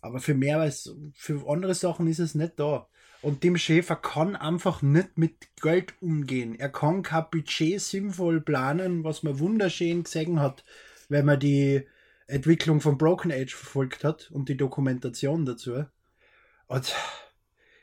[0.01, 2.88] Aber für mehr als für andere Sachen ist es nicht da.
[3.22, 6.55] Und dem Schäfer kann einfach nicht mit Geld umgehen.
[6.59, 10.63] Er kann kein Budget sinnvoll planen, was man wunderschön gesehen hat,
[11.09, 11.88] wenn man die
[12.28, 15.86] Entwicklung von Broken Age verfolgt hat und die Dokumentation dazu.
[16.68, 16.95] Und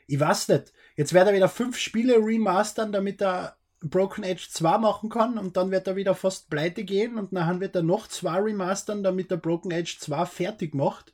[0.07, 0.73] Ich weiß nicht.
[0.95, 5.57] Jetzt wird er wieder fünf Spiele remastern, damit er Broken Age 2 machen kann und
[5.57, 9.29] dann wird er wieder fast pleite gehen und nachher wird er noch zwei remastern, damit
[9.29, 11.13] er Broken Age 2 fertig macht.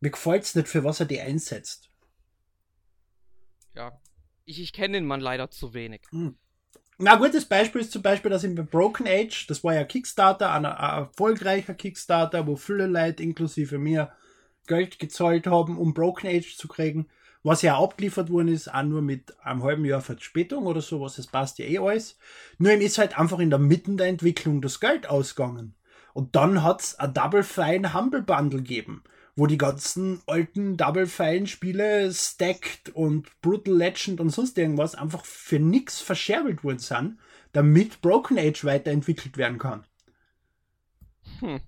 [0.00, 1.88] Mir gefällt es nicht, für was er die einsetzt.
[3.74, 3.98] Ja,
[4.44, 6.02] ich, ich kenne den Mann leider zu wenig.
[6.10, 6.36] Hm.
[6.98, 10.52] Na, gutes Beispiel ist zum Beispiel, dass ihm bei Broken Age, das war ja Kickstarter,
[10.52, 14.12] ein, ein erfolgreicher Kickstarter, wo viele Leute inklusive mir
[14.66, 17.08] Geld gezahlt haben, um Broken Age zu kriegen
[17.42, 21.26] was ja abgeliefert worden ist, auch nur mit einem halben Jahr Verspätung oder sowas, das
[21.26, 22.16] passt ja eh alles.
[22.58, 25.74] Nur ihm ist halt einfach in der Mitte der Entwicklung das Geld ausgegangen.
[26.14, 29.02] Und dann hat's ein Double Fine Humble Bundle gegeben,
[29.34, 35.24] wo die ganzen alten Double Fine Spiele Stacked und Brutal Legend und sonst irgendwas einfach
[35.24, 37.18] für nix verscherbelt worden sind,
[37.52, 39.84] damit Broken Age weiterentwickelt werden kann.
[41.40, 41.60] Hm.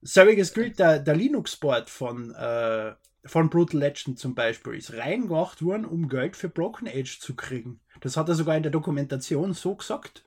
[0.00, 2.94] Selbiges gilt der, der Linux-Board von äh,
[3.24, 7.80] von Brutal Legend zum Beispiel ist reingemacht worden, um Geld für Broken Age zu kriegen.
[8.00, 10.24] Das hat er sogar in der Dokumentation so gesagt.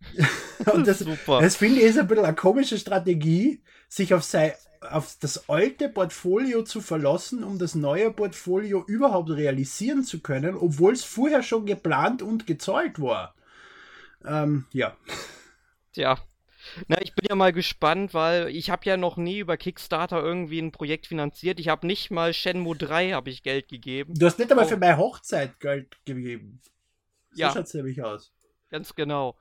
[0.72, 1.40] Und das, Super.
[1.40, 5.88] das finde ich ist ein bisschen eine komische Strategie, sich auf, sein, auf das alte
[5.88, 11.66] Portfolio zu verlassen, um das neue Portfolio überhaupt realisieren zu können, obwohl es vorher schon
[11.66, 13.34] geplant und gezahlt war.
[14.24, 14.96] Ähm, ja.
[15.92, 16.18] Tja,
[16.88, 20.58] na, ich bin ja mal gespannt, weil ich habe ja noch nie über Kickstarter irgendwie
[20.60, 21.60] ein Projekt finanziert.
[21.60, 24.14] Ich habe nicht mal Shenmue 3 habe ich Geld gegeben.
[24.14, 24.68] Du hast nicht einmal oh.
[24.68, 26.60] für meine Hochzeit Geld gegeben.
[27.32, 27.52] So ja.
[27.52, 28.32] schaut's nämlich aus.
[28.70, 29.36] Ganz genau.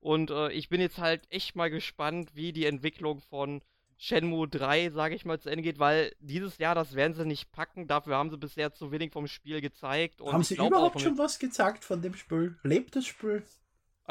[0.00, 3.60] Und äh, ich bin jetzt halt echt mal gespannt, wie die Entwicklung von
[4.02, 7.52] Shenmue 3, sage ich mal, zu Ende geht, weil dieses Jahr, das werden sie nicht
[7.52, 7.86] packen.
[7.86, 10.22] Dafür haben sie bisher zu wenig vom Spiel gezeigt.
[10.22, 12.56] haben sie überhaupt schon was gezeigt von dem Spiel?
[12.62, 13.42] Lebt das Spiel?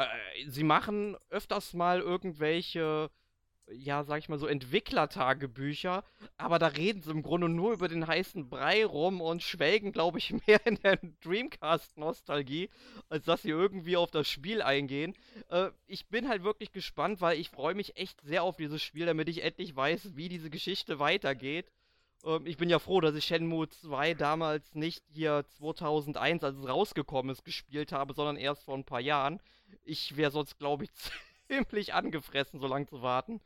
[0.04, 3.10] Äh, sie machen öfters mal irgendwelche,
[3.70, 6.04] ja, sag ich mal so, Entwicklertagebücher,
[6.36, 10.18] aber da reden sie im Grunde nur über den heißen Brei rum und schwelgen, glaube
[10.18, 12.70] ich, mehr in der Dreamcast-Nostalgie,
[13.08, 15.14] als dass sie irgendwie auf das Spiel eingehen.
[15.48, 19.06] Äh, ich bin halt wirklich gespannt, weil ich freue mich echt sehr auf dieses Spiel,
[19.06, 21.70] damit ich endlich weiß, wie diese Geschichte weitergeht.
[22.24, 26.68] Ähm, ich bin ja froh, dass ich Shenmue 2 damals nicht hier 2001, als es
[26.68, 29.40] rausgekommen ist, gespielt habe, sondern erst vor ein paar Jahren.
[29.84, 30.90] Ich wäre sonst, glaube ich,
[31.48, 33.40] ziemlich angefressen, so lange zu warten.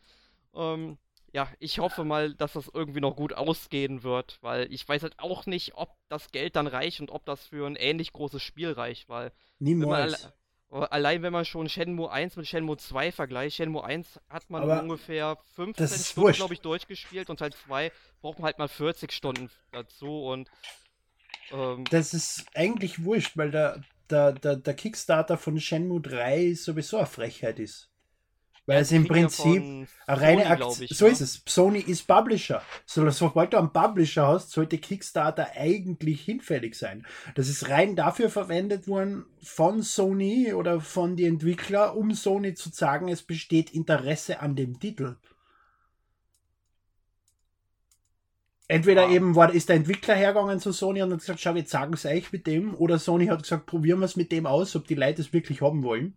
[0.54, 0.98] Ähm,
[1.32, 5.18] ja, ich hoffe mal, dass das irgendwie noch gut ausgehen wird, weil ich weiß halt
[5.18, 8.70] auch nicht, ob das Geld dann reicht und ob das für ein ähnlich großes Spiel
[8.70, 9.32] reicht, weil.
[9.58, 10.32] Niemals.
[10.70, 14.82] Allein wenn man schon Shenmue 1 mit Shenmue 2 vergleicht, Shenmue 1 hat man Aber
[14.82, 19.50] ungefähr 15 Stunden, glaube ich, durchgespielt und Teil 2 braucht man halt mal 40 Stunden
[19.70, 20.50] dazu und
[21.52, 26.96] ähm, Das ist eigentlich wurscht, weil der, der, der, der Kickstarter von Shenmue 3 sowieso
[26.96, 27.93] eine Frechheit ist.
[28.66, 29.62] Weil es im Prinzip
[30.06, 30.88] eine reine Aktion.
[30.88, 31.10] So ne?
[31.10, 31.42] ist es.
[31.46, 32.62] Sony ist Publisher.
[32.86, 37.06] So, sobald du einen Publisher hast, sollte Kickstarter eigentlich hinfällig sein.
[37.34, 42.70] Das ist rein dafür verwendet worden von Sony oder von den Entwicklern, um Sony zu
[42.70, 45.16] sagen, es besteht Interesse an dem Titel.
[48.66, 49.12] Entweder wow.
[49.12, 52.06] eben war, ist der Entwickler hergegangen zu Sony und hat gesagt, schau, wir sagen es
[52.06, 54.94] euch mit dem, oder Sony hat gesagt, probieren wir es mit dem aus, ob die
[54.94, 56.16] Leute es wirklich haben wollen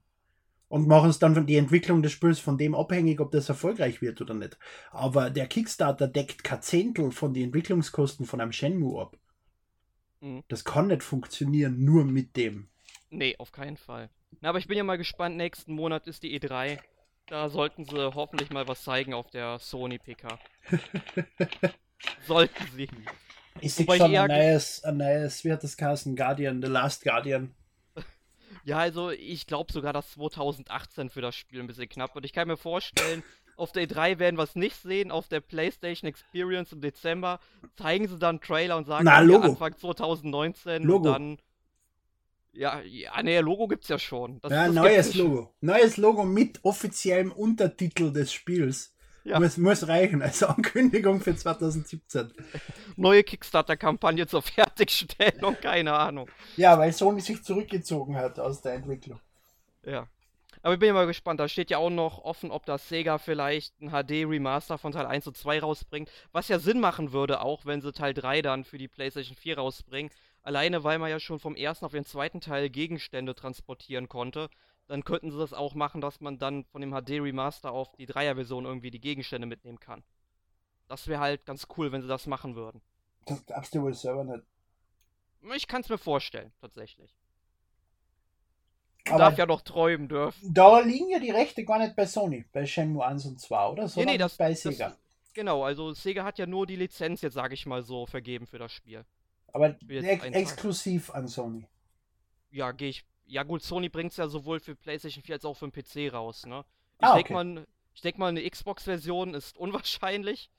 [0.69, 4.01] und machen es dann von die Entwicklung des Spiels von dem abhängig, ob das erfolgreich
[4.01, 4.57] wird oder nicht.
[4.91, 9.17] Aber der Kickstarter deckt kein Zehntel von den Entwicklungskosten von einem Shenmue ab.
[10.19, 10.43] Mhm.
[10.47, 12.69] Das kann nicht funktionieren, nur mit dem.
[13.09, 14.09] Nee, auf keinen Fall.
[14.41, 16.79] Na, aber ich bin ja mal gespannt, nächsten Monat ist die E3.
[17.27, 20.39] Da sollten sie hoffentlich mal was zeigen auf der Sony PK.
[22.25, 22.89] sollten sie.
[23.59, 26.15] Ich sehe schon ein neues, ein neues, wie hat das geheißen?
[26.15, 27.53] Guardian, The Last Guardian.
[28.67, 32.25] Ja, also ich glaube sogar, dass 2018 für das Spiel ein bisschen knapp wird.
[32.25, 33.23] Ich kann mir vorstellen,
[33.55, 37.39] auf der E3 werden wir es nicht sehen, auf der PlayStation Experience im Dezember
[37.77, 39.45] zeigen sie dann einen Trailer und sagen, Na, Logo.
[39.45, 40.97] Anfang 2019 Logo.
[40.97, 41.37] und dann
[42.51, 44.41] ja, ja, nee, Logo gibt's ja schon.
[44.41, 45.53] Das, ja, das neues Logo.
[45.61, 48.93] Neues Logo mit offiziellem Untertitel des Spiels.
[49.27, 49.41] Ja.
[49.41, 52.31] Muss, muss reichen als Ankündigung für 2017.
[52.95, 56.29] Neue Kickstarter-Kampagne zur Fertigstellung, keine Ahnung.
[56.55, 59.19] Ja, weil Sony sich zurückgezogen hat aus der Entwicklung.
[59.83, 60.07] Ja.
[60.61, 61.41] Aber ich bin mal gespannt.
[61.41, 65.27] Da steht ja auch noch offen, ob das Sega vielleicht ein HD-Remaster von Teil 1
[65.27, 66.09] und 2 rausbringt.
[66.31, 69.57] Was ja Sinn machen würde, auch wenn sie Teil 3 dann für die PlayStation 4
[69.57, 70.11] rausbringen.
[70.41, 74.49] Alleine, weil man ja schon vom ersten auf den zweiten Teil Gegenstände transportieren konnte
[74.87, 78.05] dann könnten sie das auch machen, dass man dann von dem HD Remaster auf die
[78.05, 80.03] Dreier-Version irgendwie die Gegenstände mitnehmen kann.
[80.87, 82.81] Das wäre halt ganz cool, wenn sie das machen würden.
[83.25, 84.43] Das glaubst du wohl selber nicht.
[85.55, 87.15] Ich kann es mir vorstellen, tatsächlich.
[89.09, 90.53] Man darf ja noch träumen dürfen.
[90.53, 93.87] Da liegen ja die Rechte gar nicht bei Sony, bei Shenmue 1 und 2, oder?
[93.87, 94.89] Sondern nee, nee, das, bei Sega.
[94.89, 94.97] Das,
[95.37, 98.57] Genau, also Sega hat ja nur die Lizenz jetzt, sage ich mal so, vergeben für
[98.57, 99.05] das Spiel.
[99.53, 101.67] Aber ex exklusiv an Sony.
[102.49, 103.05] Ja, gehe ich.
[103.27, 106.11] Ja gut, Sony bringt es ja sowohl für PlayStation 4 als auch für den PC
[106.13, 106.65] raus, ne?
[106.99, 107.33] Ich Ah, denke okay.
[107.33, 110.49] mal, ich denk mal, eine Xbox-Version ist unwahrscheinlich.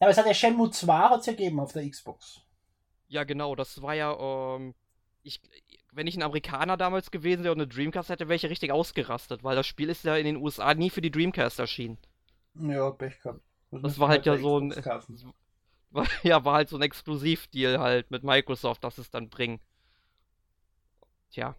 [0.00, 2.40] Ja, aber es hat ja Shenmue 2 hat's ja gegeben auf der Xbox.
[3.08, 4.12] Ja, genau, das war ja,
[4.56, 4.74] ähm,
[5.22, 5.40] ich,
[5.92, 8.70] wenn ich ein Amerikaner damals gewesen wäre und eine Dreamcast hätte, wäre ich ja richtig
[8.72, 11.98] ausgerastet, weil das Spiel ist ja in den USA nie für die Dreamcast erschienen.
[12.54, 13.40] Ja, Pech gehabt.
[13.70, 14.74] Das müssen war halt ja so ein-.
[15.90, 19.60] War, ja, war halt so ein Exklusivdeal halt mit Microsoft, dass es dann bringen.
[21.30, 21.54] Tja,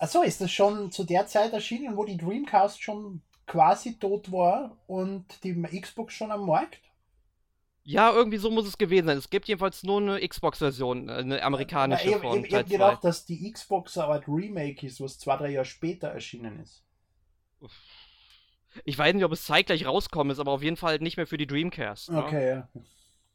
[0.00, 4.76] Achso, ist das schon zu der Zeit erschienen, wo die Dreamcast schon quasi tot war
[4.86, 6.80] und die Xbox schon am Markt?
[7.90, 9.18] ja, irgendwie so muss es gewesen sein.
[9.18, 12.60] Es gibt jedenfalls nur eine Xbox-Version, äh, eine amerikanische Na, ich, von ich, ich Teil
[12.60, 12.72] hab 2.
[12.72, 16.84] gedacht, dass die Xbox eine Art Remake ist, was zwei, drei Jahre später erschienen ist.
[18.84, 21.38] Ich weiß nicht, ob es zeitgleich rauskommen ist, aber auf jeden Fall nicht mehr für
[21.38, 22.12] die Dreamcast.
[22.12, 22.24] Ne?
[22.24, 22.68] Okay, ja.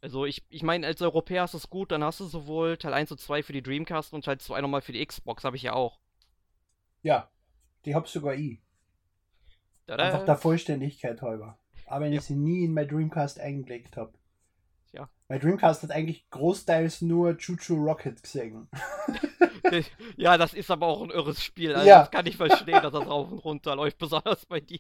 [0.02, 3.12] Also ich, ich meine, als Europäer ist es gut, dann hast du sowohl Teil 1
[3.12, 5.74] und 2 für die Dreamcast und Teil 2 nochmal für die Xbox, habe ich ja
[5.74, 6.00] auch.
[7.06, 7.30] Ja,
[7.86, 8.60] die hab sogar ich.
[9.86, 10.04] Tada.
[10.06, 11.60] Einfach der Vollständigkeit halber.
[11.86, 12.20] Aber wenn Ja.
[12.20, 14.12] ich sie nie in mein Dreamcast eingelegt habe.
[14.90, 15.08] Tja.
[15.28, 18.68] Mein Dreamcast hat eigentlich großteils nur Choo-Choo Rocket gesehen.
[20.16, 21.74] Ja, das ist aber auch ein irres Spiel.
[21.74, 22.02] Also Ja.
[22.02, 24.80] das kann ich verstehen, dass das rauf und runter läuft, besonders bei dir.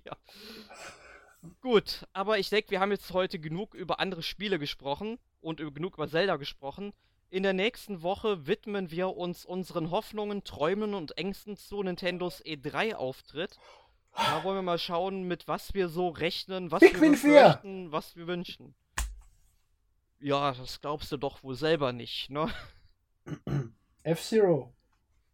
[1.61, 5.71] Gut, aber ich denke, wir haben jetzt heute genug über andere Spiele gesprochen und über,
[5.71, 6.93] genug über Zelda gesprochen.
[7.30, 13.57] In der nächsten Woche widmen wir uns unseren Hoffnungen, Träumen und Ängsten zu Nintendos E3-Auftritt.
[14.15, 17.32] Da wollen wir mal schauen, mit was wir so rechnen, was Pikmin wir 4.
[17.32, 18.76] befürchten, was wir wünschen.
[20.19, 22.49] Ja, das glaubst du doch wohl selber nicht, ne?
[24.03, 24.73] F-Zero.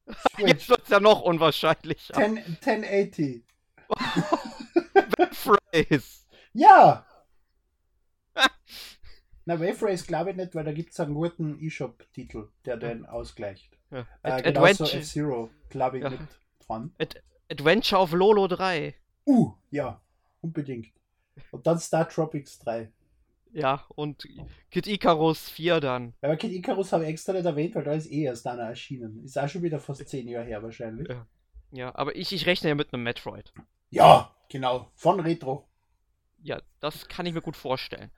[0.37, 2.13] Jetzt wird's ja noch unwahrscheinlicher.
[2.15, 3.43] 10, 1080.
[5.31, 6.21] Phrase.
[6.53, 7.05] Ja!
[9.45, 13.05] Na, Wave Race glaube ich nicht, weil da gibt es einen guten eShop-Titel, der den
[13.05, 13.77] ausgleicht.
[13.89, 14.07] Ja.
[14.23, 16.09] Äh, genauso Adventure, F-Zero glaube ich Ja.
[16.11, 16.23] nicht
[16.59, 16.93] dran.
[16.99, 18.95] Ad Adventure of Lolo 3.
[19.25, 20.01] Uh, ja,
[20.41, 20.87] unbedingt.
[21.51, 22.91] Und dann Star Tropics 3.
[23.53, 24.25] Ja, und
[24.69, 26.13] Kid Icarus 4 dann.
[26.21, 29.23] Aber Kid Icarus habe ich extra nicht erwähnt, weil da ist eh erst einer erschienen.
[29.25, 31.09] Ist auch schon wieder fast zehn Jahre her wahrscheinlich.
[31.09, 31.27] Ja.
[31.71, 33.53] Ja, aber ich, ich rechne ja mit einem Metroid.
[33.89, 34.91] Ja, genau.
[34.95, 35.67] Von Retro.
[36.43, 38.11] Ja, das kann ich mir gut vorstellen.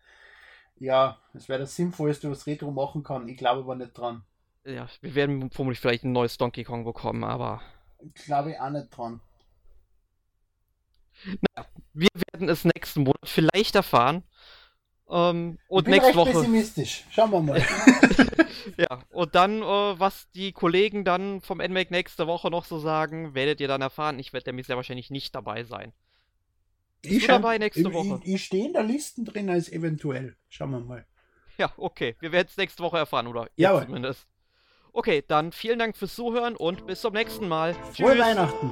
[0.80, 3.28] Ja, das wäre das Sinnvollste, was Retro machen kann.
[3.28, 4.24] Ich glaube aber nicht dran.
[4.65, 7.61] Ja, wir werden vermutlich vielleicht ein neues Donkey Kong bekommen, aber
[8.26, 9.21] Glaube ich auch nicht dran.
[11.93, 14.24] wir werden es nächsten Monat vielleicht erfahren.
[15.09, 16.32] Ähm, und ich bin nächste recht Woche.
[16.32, 17.05] pessimistisch.
[17.11, 17.61] Schauen wir mal.
[18.78, 19.65] Ja, und dann, äh,
[19.99, 24.19] was die Kollegen dann vom NMAC nächste Woche noch so sagen, werdet ihr dann erfahren.
[24.19, 25.91] Ich werde nämlich sehr wahrscheinlich nicht dabei sein.
[27.04, 28.22] Du schau- dabei nächste ich, Woche?
[28.24, 30.36] Ich, ich stehe in der Liste drin als eventuell.
[30.49, 31.06] Schauen wir mal.
[31.58, 32.16] Ja, okay.
[32.20, 33.49] Wir werden es nächste Woche erfahren, oder?
[33.56, 33.86] Jawohl.
[33.86, 34.28] zumindest.
[34.91, 37.74] Okay, dann vielen Dank fürs Zuhören und bis zum nächsten Mal.
[37.93, 38.72] Frohe Weihnachten.